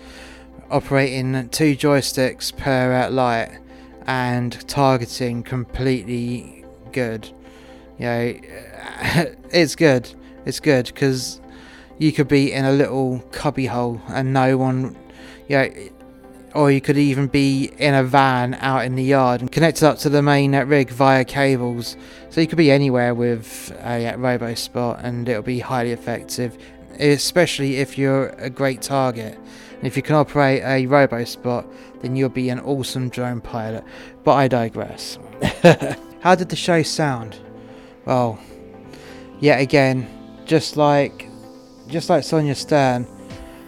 operating 0.70 1.49
two 1.49 1.75
joysticks 1.75 2.55
per 2.55 3.09
light 3.09 3.59
and 4.07 4.53
targeting 4.68 5.44
completely 5.44 6.62
good. 6.92 7.31
You 7.99 8.05
know, 8.05 8.35
it's 9.51 9.77
good. 9.77 10.14
It's 10.44 10.61
good 10.61 10.85
because 10.88 11.40
you 11.98 12.12
could 12.12 12.28
be 12.28 12.52
in 12.52 12.64
a 12.64 12.72
little 12.72 13.20
cubby 13.32 13.66
hole 13.66 14.00
and 14.09 14.32
no 14.32 14.56
one, 14.56 14.96
you 15.48 15.56
know, 15.56 15.70
or 16.54 16.70
you 16.70 16.80
could 16.80 16.96
even 16.96 17.26
be 17.26 17.70
in 17.78 17.94
a 17.94 18.02
van 18.02 18.54
out 18.54 18.85
in 18.85 18.94
the 18.94 19.02
yard 19.02 19.40
and 19.40 19.52
connected 19.52 19.87
up 19.87 19.98
to 19.98 20.09
the 20.09 20.22
main 20.22 20.54
rig 20.54 20.88
via 20.90 21.24
cables. 21.24 21.96
So 22.30 22.40
you 22.40 22.46
could 22.46 22.59
be 22.59 22.70
anywhere 22.70 23.14
with 23.14 23.72
a 23.82 24.14
robo 24.16 24.54
spot 24.54 25.00
and 25.02 25.28
it'll 25.28 25.42
be 25.42 25.61
highly 25.61 25.92
effective, 25.92 26.56
especially 26.98 27.76
if 27.76 27.98
you're 27.98 28.28
a 28.38 28.48
great 28.48 28.80
target. 28.80 29.38
And 29.76 29.87
if 29.87 29.96
you 29.96 30.02
can 30.02 30.16
operate 30.16 30.62
a 30.64 30.87
robo 30.87 31.24
spot, 31.24 31.66
then 32.00 32.16
you'll 32.16 32.30
be 32.30 32.48
an 32.48 32.61
awesome 32.61 33.11
drone 33.11 33.42
pilot. 33.42 33.85
But 34.24 34.35
I 34.35 34.48
digress. 34.48 35.18
How 36.20 36.35
did 36.35 36.48
the 36.48 36.56
show 36.56 36.82
sound? 36.82 37.38
Well, 38.06 38.38
yet 39.40 39.61
again, 39.61 40.09
just 40.46 40.76
like 40.78 41.26
just 41.88 42.11
like 42.11 42.25
Sonia 42.25 42.55
Stern, 42.55 43.07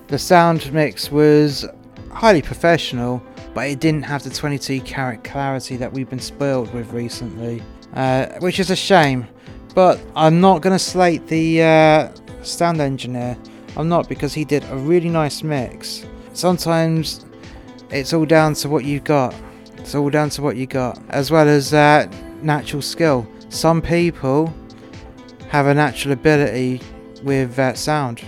the 0.08 0.18
sound 0.18 0.72
mix 0.72 1.10
was 1.10 1.66
highly 2.10 2.42
professional, 2.42 3.22
but 3.54 3.68
it 3.68 3.80
didn't 3.80 4.02
have 4.02 4.22
the 4.22 4.30
22 4.30 4.80
carat 4.80 5.22
clarity 5.24 5.76
that 5.76 5.92
we've 5.92 6.08
been 6.08 6.18
spoiled 6.18 6.72
with 6.72 6.92
recently, 6.92 7.62
uh, 7.94 8.26
which 8.40 8.58
is 8.58 8.70
a 8.70 8.76
shame. 8.76 9.26
But 9.74 10.00
I'm 10.16 10.40
not 10.40 10.62
going 10.62 10.74
to 10.74 10.78
slate 10.78 11.26
the 11.26 11.62
uh, 11.62 12.12
sound 12.42 12.80
engineer. 12.80 13.36
I'm 13.76 13.88
not 13.88 14.08
because 14.08 14.34
he 14.34 14.44
did 14.44 14.64
a 14.70 14.76
really 14.76 15.08
nice 15.08 15.42
mix. 15.42 16.04
Sometimes 16.32 17.26
it's 17.90 18.12
all 18.12 18.24
down 18.24 18.54
to 18.54 18.68
what 18.68 18.84
you've 18.84 19.04
got. 19.04 19.34
It's 19.76 19.94
all 19.94 20.10
down 20.10 20.30
to 20.30 20.42
what 20.42 20.56
you 20.56 20.66
got, 20.66 21.00
as 21.10 21.30
well 21.30 21.48
as 21.48 21.72
uh, 21.72 22.10
natural 22.42 22.82
skill. 22.82 23.26
Some 23.50 23.80
people 23.80 24.52
have 25.48 25.66
a 25.66 25.74
natural 25.74 26.12
ability 26.12 26.80
with 27.22 27.54
that 27.56 27.78
sound. 27.78 28.22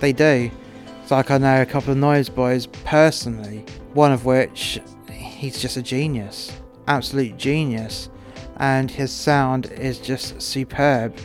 They 0.00 0.12
do. 0.12 0.50
It's 1.02 1.10
like 1.10 1.30
I 1.30 1.38
know 1.38 1.62
a 1.62 1.66
couple 1.66 1.92
of 1.92 1.98
noise 1.98 2.28
boys 2.28 2.66
personally, 2.66 3.64
one 3.94 4.12
of 4.12 4.24
which 4.24 4.80
he's 5.10 5.60
just 5.60 5.76
a 5.76 5.82
genius, 5.82 6.52
absolute 6.86 7.36
genius, 7.36 8.08
and 8.58 8.90
his 8.90 9.10
sound 9.10 9.66
is 9.72 9.98
just 9.98 10.40
superb. 10.40 11.16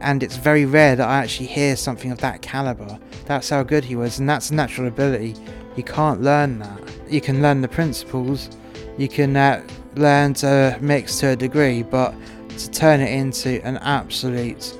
And 0.00 0.22
it's 0.22 0.36
very 0.36 0.64
rare 0.64 0.96
that 0.96 1.08
I 1.08 1.18
actually 1.18 1.46
hear 1.46 1.76
something 1.76 2.10
of 2.10 2.18
that 2.18 2.42
caliber. 2.42 2.98
That's 3.26 3.50
how 3.50 3.62
good 3.62 3.84
he 3.84 3.94
was, 3.94 4.18
and 4.18 4.28
that's 4.28 4.50
natural 4.50 4.88
ability. 4.88 5.36
You 5.76 5.84
can't 5.84 6.20
learn 6.20 6.58
that. 6.58 6.80
You 7.08 7.20
can 7.20 7.40
learn 7.40 7.60
the 7.60 7.68
principles, 7.68 8.50
you 8.98 9.08
can 9.08 9.36
uh, 9.36 9.64
learn 9.94 10.34
to 10.34 10.76
mix 10.80 11.18
to 11.20 11.28
a 11.28 11.36
degree, 11.36 11.82
but 11.82 12.14
to 12.58 12.70
turn 12.70 13.00
it 13.00 13.10
into 13.10 13.64
an 13.64 13.78
absolute 13.78 14.76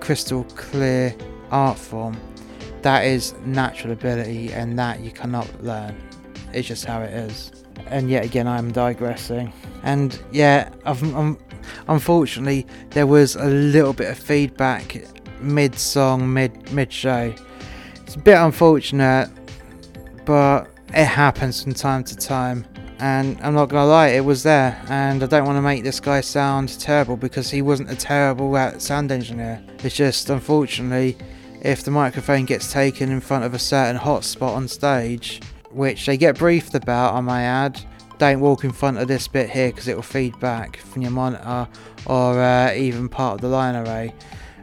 crystal 0.00 0.44
clear 0.56 1.14
art 1.50 1.78
form, 1.78 2.16
that 2.82 3.04
is 3.04 3.34
natural 3.44 3.92
ability 3.92 4.52
and 4.52 4.78
that 4.78 5.00
you 5.00 5.10
cannot 5.10 5.48
learn. 5.62 5.96
It's 6.52 6.66
just 6.66 6.84
how 6.84 7.02
it 7.02 7.12
is. 7.12 7.52
And 7.86 8.10
yet 8.10 8.24
again, 8.24 8.46
I'm 8.46 8.72
digressing. 8.72 9.52
And 9.82 10.20
yeah, 10.32 10.70
I've, 10.84 11.02
I'm, 11.14 11.38
unfortunately, 11.88 12.66
there 12.90 13.06
was 13.06 13.36
a 13.36 13.46
little 13.46 13.92
bit 13.92 14.10
of 14.10 14.18
feedback 14.18 15.04
mid 15.40 15.74
song, 15.78 16.32
mid 16.32 16.72
mid 16.72 16.92
show. 16.92 17.34
It's 18.02 18.14
a 18.14 18.18
bit 18.18 18.36
unfortunate, 18.36 19.30
but 20.24 20.70
it 20.88 21.06
happens 21.06 21.62
from 21.62 21.74
time 21.74 22.04
to 22.04 22.16
time 22.16 22.66
and 23.00 23.40
I'm 23.42 23.54
not 23.54 23.70
gonna 23.70 23.86
lie, 23.86 24.08
it 24.08 24.24
was 24.24 24.42
there. 24.42 24.80
And 24.88 25.22
I 25.22 25.26
don't 25.26 25.46
want 25.46 25.56
to 25.56 25.62
make 25.62 25.82
this 25.82 26.00
guy 26.00 26.20
sound 26.20 26.78
terrible 26.78 27.16
because 27.16 27.50
he 27.50 27.62
wasn't 27.62 27.90
a 27.90 27.96
terrible 27.96 28.54
sound 28.78 29.10
engineer. 29.10 29.62
It's 29.82 29.96
just 29.96 30.28
unfortunately, 30.28 31.16
if 31.62 31.82
the 31.82 31.90
microphone 31.90 32.44
gets 32.44 32.72
taken 32.72 33.10
in 33.10 33.20
front 33.20 33.44
of 33.44 33.54
a 33.54 33.58
certain 33.58 34.00
hotspot 34.00 34.54
on 34.54 34.68
stage, 34.68 35.40
which 35.70 36.06
they 36.06 36.16
get 36.16 36.38
briefed 36.38 36.74
about, 36.74 37.14
I 37.14 37.20
may 37.20 37.44
add, 37.44 37.80
don't 38.18 38.40
walk 38.40 38.64
in 38.64 38.72
front 38.72 38.98
of 38.98 39.08
this 39.08 39.26
bit 39.28 39.48
here 39.48 39.70
because 39.70 39.88
it 39.88 39.96
will 39.96 40.02
feed 40.02 40.38
back 40.38 40.76
from 40.76 41.02
your 41.02 41.10
monitor 41.10 41.68
or 42.06 42.38
uh, 42.38 42.74
even 42.74 43.08
part 43.08 43.36
of 43.36 43.40
the 43.40 43.48
line 43.48 43.76
array 43.76 44.14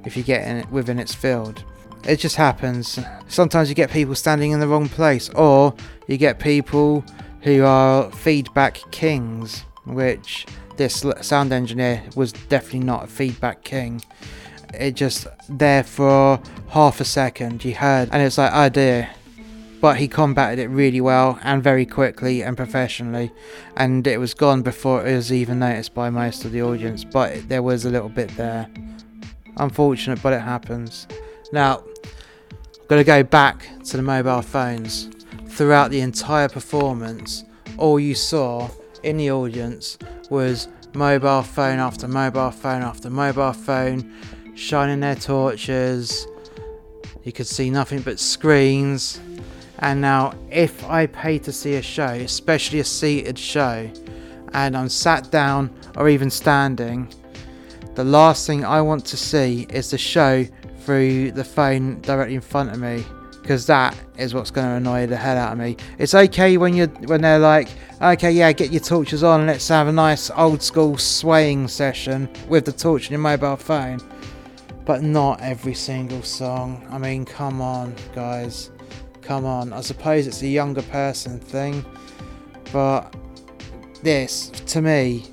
if 0.06 0.16
you 0.16 0.22
get 0.22 0.48
in 0.48 0.58
it 0.58 0.70
within 0.70 1.00
its 1.00 1.16
field. 1.16 1.64
It 2.04 2.18
just 2.18 2.36
happens. 2.36 3.00
Sometimes 3.28 3.68
you 3.68 3.76
get 3.76 3.90
people 3.90 4.16
standing 4.16 4.52
in 4.52 4.60
the 4.60 4.68
wrong 4.68 4.88
place, 4.88 5.30
or 5.30 5.74
you 6.08 6.18
get 6.18 6.40
people 6.40 7.04
who 7.42 7.64
are 7.64 8.12
feedback 8.12 8.82
kings, 8.92 9.64
which 9.86 10.46
this 10.78 11.06
sound 11.22 11.52
engineer 11.52 12.04
was 12.16 12.32
definitely 12.32 12.80
not 12.80 13.06
a 13.06 13.08
feedback 13.08 13.64
king. 13.64 14.02
It 14.74 14.96
just 14.96 15.28
there 15.50 15.84
for 15.84 16.42
half 16.70 17.00
a 17.00 17.06
second 17.06 17.64
you 17.64 17.74
heard, 17.76 18.10
and 18.12 18.22
it's 18.22 18.38
like, 18.38 18.52
oh 18.54 18.70
dear. 18.70 19.10
But 19.80 19.98
he 19.98 20.08
combated 20.08 20.58
it 20.58 20.70
really 20.70 21.02
well 21.02 21.40
and 21.44 21.62
very 21.62 21.86
quickly 21.86 22.42
and 22.42 22.58
professionally, 22.58 23.32
and 23.76 24.08
it 24.08 24.18
was 24.18 24.34
gone 24.34 24.64
before 24.64 25.06
it 25.06 25.16
was 25.16 25.32
even 25.32 25.60
noticed 25.60 25.94
by 25.94 26.10
most 26.10 26.46
of 26.46 26.52
the 26.52 26.64
audience. 26.64 27.04
But 27.04 27.48
there 27.48 27.62
was 27.62 27.86
a 27.86 27.90
little 27.92 28.10
bit 28.10 28.36
there. 28.38 28.68
Unfortunate, 29.58 30.22
but 30.22 30.34
it 30.34 30.42
happens. 30.42 31.08
Now, 31.52 31.78
I'm 31.78 32.88
going 32.88 33.00
to 33.00 33.06
go 33.06 33.24
back 33.24 33.68
to 33.86 33.98
the 33.98 34.04
mobile 34.04 34.42
phones 34.42 35.10
throughout 35.58 35.89
the 35.89 36.01
entire 36.01 36.47
performance, 36.47 37.43
all 37.80 37.99
you 37.99 38.14
saw 38.14 38.70
in 39.01 39.18
the 39.18 39.32
audience 39.32 39.97
was 40.30 40.68
mobile 40.93 41.41
phone 41.41 41.80
after 41.80 42.08
mobile 42.08 42.51
phone 42.51 42.84
after 42.84 43.10
mobile 43.10 43.53
phone, 43.53 44.14
shining 44.55 44.99
their 44.99 45.16
torches. 45.16 46.28
You 47.24 47.32
could 47.32 47.47
see 47.47 47.72
nothing 47.72 48.01
but 48.01 48.20
screens. 48.20 49.20
And 49.80 49.99
now, 49.99 50.34
if 50.51 50.84
I 50.86 51.08
pay 51.08 51.39
to 51.39 51.51
see 51.51 51.74
a 51.74 51.82
show, 51.82 52.05
especially 52.05 52.80
a 52.80 52.84
seated 52.84 53.39
show, 53.39 53.89
and 54.53 54.78
I'm 54.78 54.89
sat 54.89 55.32
down 55.32 55.76
or 55.95 56.08
even 56.08 56.30
standing, 56.30 57.12
the 57.95 58.03
last 58.03 58.45
thing 58.45 58.64
I 58.64 58.80
want 58.82 59.05
to 59.05 59.18
see 59.18 59.66
is 59.72 59.89
the 59.89 59.97
show 59.97 60.45
through 60.82 61.32
the 61.32 61.43
phone 61.43 61.99
directly 62.01 62.36
in 62.36 62.41
front 62.41 62.70
of 62.70 62.80
me 62.80 63.03
because 63.42 63.66
that 63.68 63.96
is 64.18 64.34
what's 64.34 64.52
going 64.52 64.68
to 64.68 64.74
annoy 64.74 65.08
the 65.08 65.16
hell 65.16 65.38
out 65.38 65.54
of 65.54 65.58
me. 65.58 65.78
It's 65.98 66.14
okay 66.14 66.58
when 66.58 66.74
you 66.74 66.88
when 67.06 67.22
they're 67.22 67.40
like, 67.40 67.70
okay, 68.02 68.32
yeah, 68.32 68.52
get 68.52 68.72
your 68.72 68.82
torches 68.82 69.24
on, 69.24 69.42
and 69.42 69.48
let's 69.50 69.68
have 69.70 69.88
a 69.88 69.92
nice 69.92 70.30
old 70.32 70.62
school 70.62 70.98
swaying 70.98 71.68
session 71.68 72.30
with 72.50 72.66
the 72.66 72.72
torch 72.72 73.08
in 73.08 73.14
your 73.14 73.22
mobile 73.22 73.56
phone. 73.56 74.00
But 74.86 75.02
not 75.02 75.42
every 75.42 75.74
single 75.74 76.24
song. 76.24 76.86
I 76.90 76.98
mean, 76.98 77.26
come 77.26 77.62
on, 77.62 77.94
guys. 78.16 78.72
Come 79.22 79.46
on. 79.46 79.74
I 79.74 79.82
suppose 79.82 80.28
it's 80.28 80.42
a 80.42 80.48
younger 80.48 80.82
person 80.84 81.40
thing, 81.40 81.86
but 82.72 83.14
this, 84.02 84.50
to 84.68 84.82
me, 84.82 85.26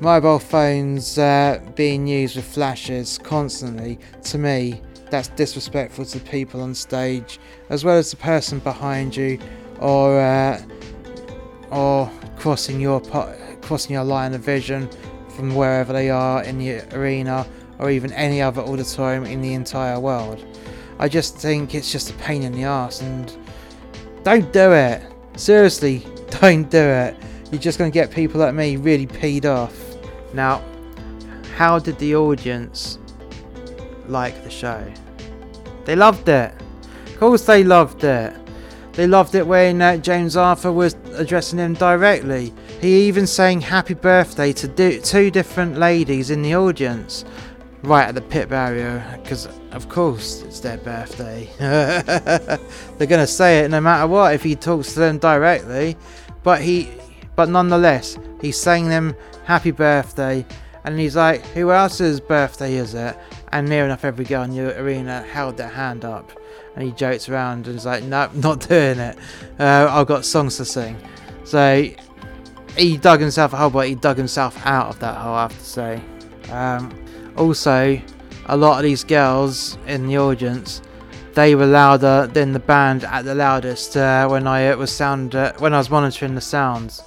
mobile 0.00 0.38
phones 0.38 1.18
uh, 1.18 1.60
being 1.74 2.06
used 2.06 2.36
with 2.36 2.46
flashes 2.46 3.18
constantly, 3.18 3.98
to 4.24 4.38
me, 4.38 4.80
that's 5.10 5.28
disrespectful 5.28 6.04
to 6.04 6.18
the 6.18 6.30
people 6.30 6.60
on 6.60 6.74
stage, 6.74 7.38
as 7.70 7.84
well 7.84 7.96
as 7.96 8.10
the 8.10 8.16
person 8.16 8.58
behind 8.60 9.16
you, 9.16 9.38
or 9.80 10.20
uh, 10.20 10.60
or 11.70 12.10
crossing 12.36 12.80
your 12.80 13.00
crossing 13.62 13.94
your 13.94 14.04
line 14.04 14.34
of 14.34 14.40
vision 14.40 14.88
from 15.28 15.54
wherever 15.54 15.92
they 15.92 16.10
are 16.10 16.42
in 16.42 16.58
the 16.58 16.80
arena, 16.96 17.46
or 17.78 17.90
even 17.90 18.12
any 18.12 18.40
other 18.40 18.62
auditorium 18.62 19.24
in 19.24 19.40
the 19.40 19.54
entire 19.54 20.00
world. 20.00 20.44
I 20.98 21.08
just 21.08 21.36
think 21.36 21.74
it's 21.74 21.92
just 21.92 22.10
a 22.10 22.14
pain 22.14 22.42
in 22.42 22.52
the 22.52 22.64
ass, 22.64 23.00
and 23.00 23.36
don't 24.24 24.52
do 24.52 24.72
it. 24.72 25.02
Seriously, 25.36 26.06
don't 26.40 26.70
do 26.70 26.78
it. 26.78 27.16
You're 27.52 27.60
just 27.60 27.78
going 27.78 27.90
to 27.90 27.94
get 27.94 28.10
people 28.10 28.40
like 28.40 28.54
me 28.54 28.76
really 28.76 29.06
peed 29.06 29.44
off. 29.44 29.76
Now, 30.34 30.64
how 31.54 31.78
did 31.78 31.98
the 31.98 32.16
audience 32.16 32.98
like 34.10 34.42
the 34.44 34.50
show. 34.50 34.84
They 35.84 35.96
loved 35.96 36.28
it. 36.28 36.52
Of 37.06 37.18
course, 37.18 37.44
they 37.46 37.64
loved 37.64 38.04
it. 38.04 38.34
They 38.92 39.06
loved 39.06 39.34
it 39.34 39.46
when 39.46 39.82
uh, 39.82 39.98
James 39.98 40.36
Arthur 40.36 40.72
was 40.72 40.96
addressing 41.12 41.58
them 41.58 41.74
directly. 41.74 42.52
He 42.80 43.06
even 43.06 43.26
sang 43.26 43.60
happy 43.60 43.94
birthday 43.94 44.52
to 44.54 44.68
do- 44.68 45.00
two 45.00 45.30
different 45.30 45.76
ladies 45.76 46.30
in 46.30 46.42
the 46.42 46.54
audience 46.54 47.24
right 47.82 48.08
at 48.08 48.14
the 48.14 48.22
pit 48.22 48.48
barrier 48.48 49.04
because, 49.22 49.48
of 49.72 49.88
course, 49.88 50.42
it's 50.42 50.60
their 50.60 50.78
birthday. 50.78 51.48
They're 51.58 53.06
going 53.06 53.20
to 53.20 53.26
say 53.26 53.60
it 53.60 53.70
no 53.70 53.80
matter 53.80 54.06
what 54.08 54.34
if 54.34 54.42
he 54.42 54.56
talks 54.56 54.94
to 54.94 55.00
them 55.00 55.18
directly. 55.18 55.96
But 56.42 56.62
he, 56.62 56.90
but 57.34 57.48
nonetheless, 57.48 58.18
he 58.40 58.50
sang 58.50 58.88
them 58.88 59.14
happy 59.44 59.70
birthday 59.70 60.46
and 60.84 60.98
he's 60.98 61.16
like, 61.16 61.44
Who 61.48 61.70
else's 61.70 62.20
birthday 62.20 62.74
is 62.74 62.94
it? 62.94 63.16
And 63.56 63.70
near 63.70 63.86
enough 63.86 64.04
every 64.04 64.26
girl 64.26 64.42
in 64.42 64.50
the 64.50 64.78
arena 64.78 65.22
held 65.22 65.56
their 65.56 65.70
hand 65.70 66.04
up. 66.04 66.30
And 66.74 66.84
he 66.84 66.92
jokes 66.92 67.26
around 67.30 67.66
and 67.66 67.74
he's 67.76 67.86
like, 67.86 68.04
Nope, 68.04 68.34
not 68.34 68.68
doing 68.68 68.98
it. 68.98 69.16
Uh, 69.58 69.88
I've 69.90 70.06
got 70.06 70.26
songs 70.26 70.58
to 70.58 70.66
sing. 70.66 70.98
So 71.44 71.88
he 72.76 72.98
dug 72.98 73.18
himself 73.18 73.54
a 73.54 73.56
hole, 73.56 73.70
but 73.70 73.88
he 73.88 73.94
dug 73.94 74.18
himself 74.18 74.60
out 74.66 74.88
of 74.88 74.98
that 74.98 75.16
hole, 75.16 75.32
I 75.32 75.42
have 75.44 75.58
to 75.58 75.64
say. 75.64 76.02
Um, 76.50 76.92
also, 77.34 77.98
a 78.44 78.56
lot 78.58 78.76
of 78.76 78.82
these 78.82 79.04
girls 79.04 79.78
in 79.86 80.06
the 80.06 80.18
audience, 80.18 80.82
they 81.32 81.54
were 81.54 81.64
louder 81.64 82.26
than 82.26 82.52
the 82.52 82.58
band 82.58 83.04
at 83.04 83.24
the 83.24 83.34
loudest 83.34 83.96
uh, 83.96 84.28
when 84.28 84.46
I 84.46 84.74
was 84.74 84.92
sound 84.92 85.34
uh, 85.34 85.54
when 85.60 85.72
I 85.72 85.78
was 85.78 85.88
monitoring 85.88 86.34
the 86.34 86.42
sounds, 86.42 87.04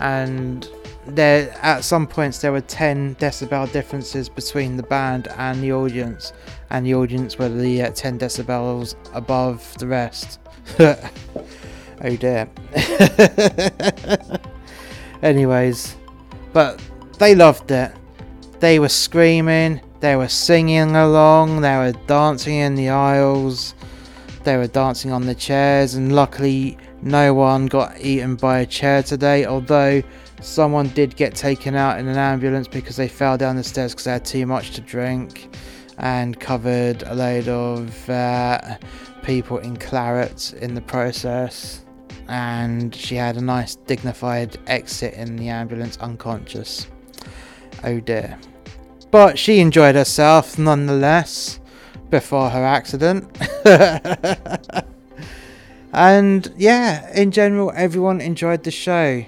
and 0.00 0.68
there 1.08 1.50
at 1.62 1.84
some 1.84 2.06
points 2.06 2.38
there 2.40 2.52
were 2.52 2.60
10 2.60 3.16
decibel 3.16 3.70
differences 3.72 4.28
between 4.28 4.76
the 4.76 4.82
band 4.82 5.28
and 5.36 5.62
the 5.62 5.72
audience 5.72 6.32
and 6.70 6.84
the 6.84 6.94
audience 6.94 7.38
were 7.38 7.48
the 7.48 7.82
uh, 7.82 7.90
10 7.90 8.18
decibels 8.18 8.94
above 9.14 9.76
the 9.78 9.86
rest. 9.86 10.40
Oh 12.00 12.14
dear. 12.14 12.48
Anyways 15.22 15.96
but 16.52 16.80
they 17.18 17.34
loved 17.34 17.72
it. 17.72 17.90
They 18.60 18.78
were 18.78 18.88
screaming 18.88 19.80
they 20.00 20.14
were 20.14 20.28
singing 20.28 20.94
along 20.94 21.60
they 21.60 21.76
were 21.76 21.92
dancing 22.06 22.54
in 22.54 22.74
the 22.76 22.88
aisles 22.88 23.74
they 24.44 24.56
were 24.56 24.68
dancing 24.68 25.10
on 25.10 25.26
the 25.26 25.34
chairs 25.34 25.94
and 25.94 26.14
luckily 26.14 26.78
no 27.02 27.34
one 27.34 27.66
got 27.66 27.98
eaten 28.00 28.36
by 28.36 28.60
a 28.60 28.66
chair 28.66 29.02
today 29.02 29.44
although 29.44 30.02
Someone 30.40 30.88
did 30.88 31.16
get 31.16 31.34
taken 31.34 31.74
out 31.74 31.98
in 31.98 32.06
an 32.06 32.16
ambulance 32.16 32.68
because 32.68 32.96
they 32.96 33.08
fell 33.08 33.36
down 33.36 33.56
the 33.56 33.64
stairs 33.64 33.92
because 33.92 34.04
they 34.04 34.12
had 34.12 34.24
too 34.24 34.46
much 34.46 34.70
to 34.72 34.80
drink 34.80 35.48
and 35.98 36.38
covered 36.38 37.02
a 37.02 37.14
load 37.14 37.48
of 37.48 38.08
uh, 38.08 38.76
people 39.22 39.58
in 39.58 39.76
claret 39.76 40.52
in 40.54 40.74
the 40.74 40.80
process. 40.80 41.84
And 42.28 42.94
she 42.94 43.16
had 43.16 43.36
a 43.36 43.40
nice 43.40 43.74
dignified 43.74 44.56
exit 44.66 45.14
in 45.14 45.36
the 45.36 45.48
ambulance 45.48 45.96
unconscious. 45.98 46.86
Oh 47.82 48.00
dear. 48.00 48.38
But 49.10 49.38
she 49.38 49.60
enjoyed 49.60 49.94
herself 49.94 50.58
nonetheless 50.58 51.58
before 52.10 52.50
her 52.50 52.64
accident. 52.64 53.36
and 55.92 56.52
yeah, 56.56 57.10
in 57.14 57.30
general, 57.30 57.72
everyone 57.74 58.20
enjoyed 58.20 58.62
the 58.64 58.70
show 58.70 59.24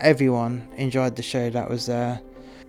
everyone 0.00 0.68
enjoyed 0.76 1.16
the 1.16 1.22
show 1.22 1.50
that 1.50 1.68
was 1.68 1.86
there. 1.86 2.20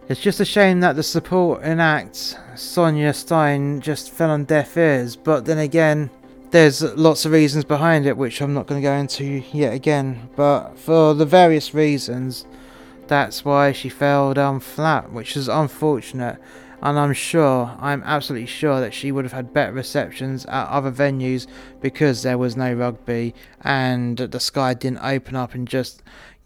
It's 0.07 0.21
just 0.21 0.39
a 0.39 0.45
shame 0.45 0.79
that 0.79 0.95
the 0.95 1.03
supporting 1.03 1.79
act, 1.79 2.37
Sonia 2.55 3.13
Stein, 3.13 3.79
just 3.79 4.11
fell 4.11 4.31
on 4.31 4.45
deaf 4.45 4.75
ears, 4.75 5.15
but 5.15 5.45
then 5.45 5.59
again, 5.59 6.09
there's 6.51 6.81
lots 6.95 7.25
of 7.25 7.31
reasons 7.31 7.63
behind 7.63 8.07
it 8.07 8.17
which 8.17 8.41
I'm 8.41 8.53
not 8.53 8.65
going 8.65 8.81
to 8.81 8.87
go 8.87 8.95
into 8.95 9.43
yet 9.53 9.73
again. 9.73 10.29
But 10.35 10.79
for 10.79 11.13
the 11.13 11.25
various 11.25 11.73
reasons, 11.73 12.45
that's 13.07 13.45
why 13.45 13.71
she 13.71 13.89
fell 13.89 14.33
down 14.33 14.59
flat, 14.59 15.11
which 15.11 15.37
is 15.37 15.47
unfortunate. 15.47 16.39
And 16.81 16.97
I'm 16.97 17.13
sure, 17.13 17.75
I'm 17.79 18.01
absolutely 18.03 18.47
sure 18.47 18.79
that 18.79 18.93
she 18.93 19.11
would 19.11 19.25
have 19.25 19.33
had 19.33 19.53
better 19.53 19.73
receptions 19.73 20.45
at 20.45 20.69
other 20.69 20.91
venues 20.91 21.45
because 21.81 22.23
there 22.23 22.37
was 22.37 22.55
no 22.55 22.73
rugby 22.73 23.35
and 23.61 24.17
the 24.17 24.39
sky 24.39 24.73
didn't 24.73 25.03
open 25.03 25.35
up 25.35 25.53
and 25.53 25.67
just 25.67 26.01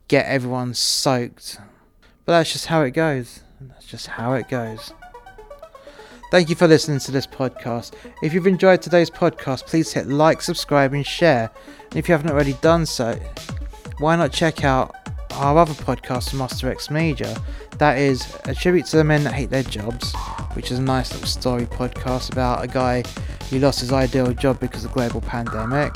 get 0.08 0.26
everyone 0.26 0.74
soaked. 0.74 1.60
But 2.26 2.34
that's 2.34 2.54
just 2.54 2.68
how 2.68 2.82
it 2.84 2.92
goes. 2.92 3.42
That's 3.60 3.86
just 3.86 4.08
how 4.08 4.34
it 4.34 4.48
goes. 4.50 4.94
Thank 6.32 6.50
you 6.50 6.56
for 6.56 6.68
listening 6.68 7.00
to 7.02 7.12
this 7.12 7.28
podcast. 7.28 7.94
If 8.24 8.34
you've 8.34 8.48
enjoyed 8.48 8.82
today's 8.82 9.10
podcast, 9.10 9.68
please 9.68 9.94
hit 9.94 10.08
like, 10.08 10.42
subscribe, 10.42 10.94
and 10.94 11.06
share. 11.06 11.52
And 11.92 11.96
if 12.00 12.10
you 12.10 12.14
haven't 12.14 12.32
already 12.32 12.54
done 12.54 12.86
so, 12.86 13.14
why 14.00 14.16
not 14.16 14.32
check 14.32 14.64
out 14.64 14.96
our 15.34 15.58
other 15.58 15.74
podcast, 15.74 16.34
Master 16.34 16.72
X 16.72 16.90
Media? 16.90 17.40
That 17.78 18.00
is 18.00 18.36
a 18.46 18.56
tribute 18.56 18.88
to 18.88 18.98
the 18.98 19.04
men 19.04 19.24
that 19.26 19.34
hate 19.34 19.52
their 19.52 19.64
jobs, 19.64 20.14
which 20.54 20.72
is 20.72 20.80
a 20.80 20.82
nice 20.82 21.12
little 21.12 21.28
story 21.28 21.66
podcast 21.66 22.32
about 22.32 22.64
a 22.64 22.68
guy 22.68 23.04
who 23.50 23.60
lost 23.60 23.82
his 23.82 23.92
ideal 23.92 24.34
job 24.34 24.60
because 24.60 24.86
of 24.86 24.92
the 24.92 24.96
global 24.96 25.22
pandemic. 25.22 25.94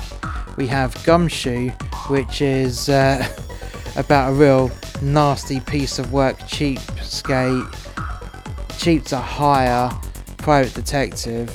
We 0.55 0.67
have 0.67 1.03
Gumshoe, 1.03 1.69
which 2.09 2.41
is. 2.41 2.89
Uh, 2.89 3.27
about 3.97 4.29
a 4.29 4.33
real 4.33 4.71
nasty 5.01 5.59
piece 5.59 5.99
of 5.99 6.13
work, 6.13 6.37
cheapskate, 6.39 7.67
cheap 8.79 9.03
to 9.05 9.17
hire 9.17 9.89
private 10.37 10.73
detective, 10.73 11.51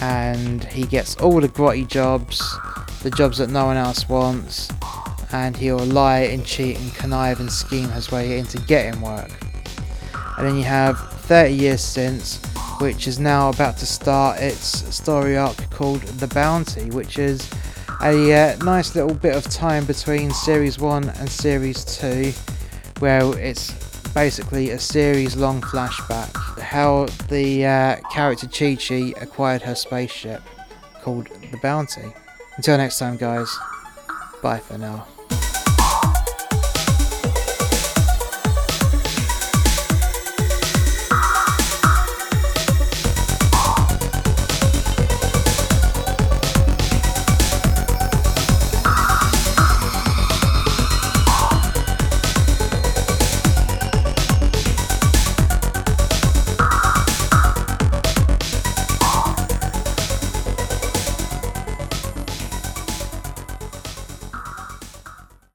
and 0.00 0.64
he 0.64 0.84
gets 0.84 1.16
all 1.16 1.40
the 1.40 1.48
grotty 1.48 1.86
jobs, 1.86 2.38
the 3.02 3.10
jobs 3.10 3.38
that 3.38 3.50
no 3.50 3.64
one 3.66 3.76
else 3.76 4.08
wants, 4.08 4.68
and 5.32 5.56
he'll 5.56 5.78
lie 5.78 6.20
and 6.20 6.44
cheat 6.44 6.78
and 6.78 6.92
connive 6.94 7.40
and 7.40 7.50
scheme 7.50 7.88
his 7.90 8.10
way 8.10 8.38
into 8.38 8.58
getting 8.62 9.00
work. 9.00 9.30
And 10.36 10.46
then 10.46 10.56
you 10.56 10.64
have 10.64 10.98
30 10.98 11.54
years 11.54 11.80
since, 11.82 12.44
which 12.80 13.06
is 13.06 13.18
now 13.18 13.50
about 13.50 13.76
to 13.78 13.86
start 13.86 14.40
its 14.40 14.94
story 14.94 15.36
arc 15.36 15.56
called 15.70 16.02
The 16.02 16.28
Bounty, 16.28 16.90
which 16.90 17.18
is 17.18 17.48
a 18.02 18.32
uh, 18.32 18.56
nice 18.64 18.94
little 18.94 19.14
bit 19.14 19.34
of 19.34 19.44
time 19.44 19.84
between 19.84 20.30
Series 20.30 20.78
1 20.78 21.08
and 21.08 21.28
Series 21.28 21.84
2, 21.98 22.32
where 23.00 23.38
it's 23.38 23.72
basically 24.14 24.70
a 24.70 24.78
series 24.78 25.36
long 25.36 25.60
flashback 25.60 26.34
how 26.68 27.06
the 27.28 27.64
uh, 27.64 27.96
character 28.12 28.46
Chi 28.46 28.76
Chi 28.76 29.14
acquired 29.20 29.62
her 29.62 29.74
spaceship 29.74 30.42
called 31.00 31.28
the 31.50 31.58
Bounty. 31.62 32.12
Until 32.56 32.76
next 32.76 32.98
time, 32.98 33.16
guys, 33.16 33.56
bye 34.42 34.58
for 34.58 34.76
now. 34.76 35.06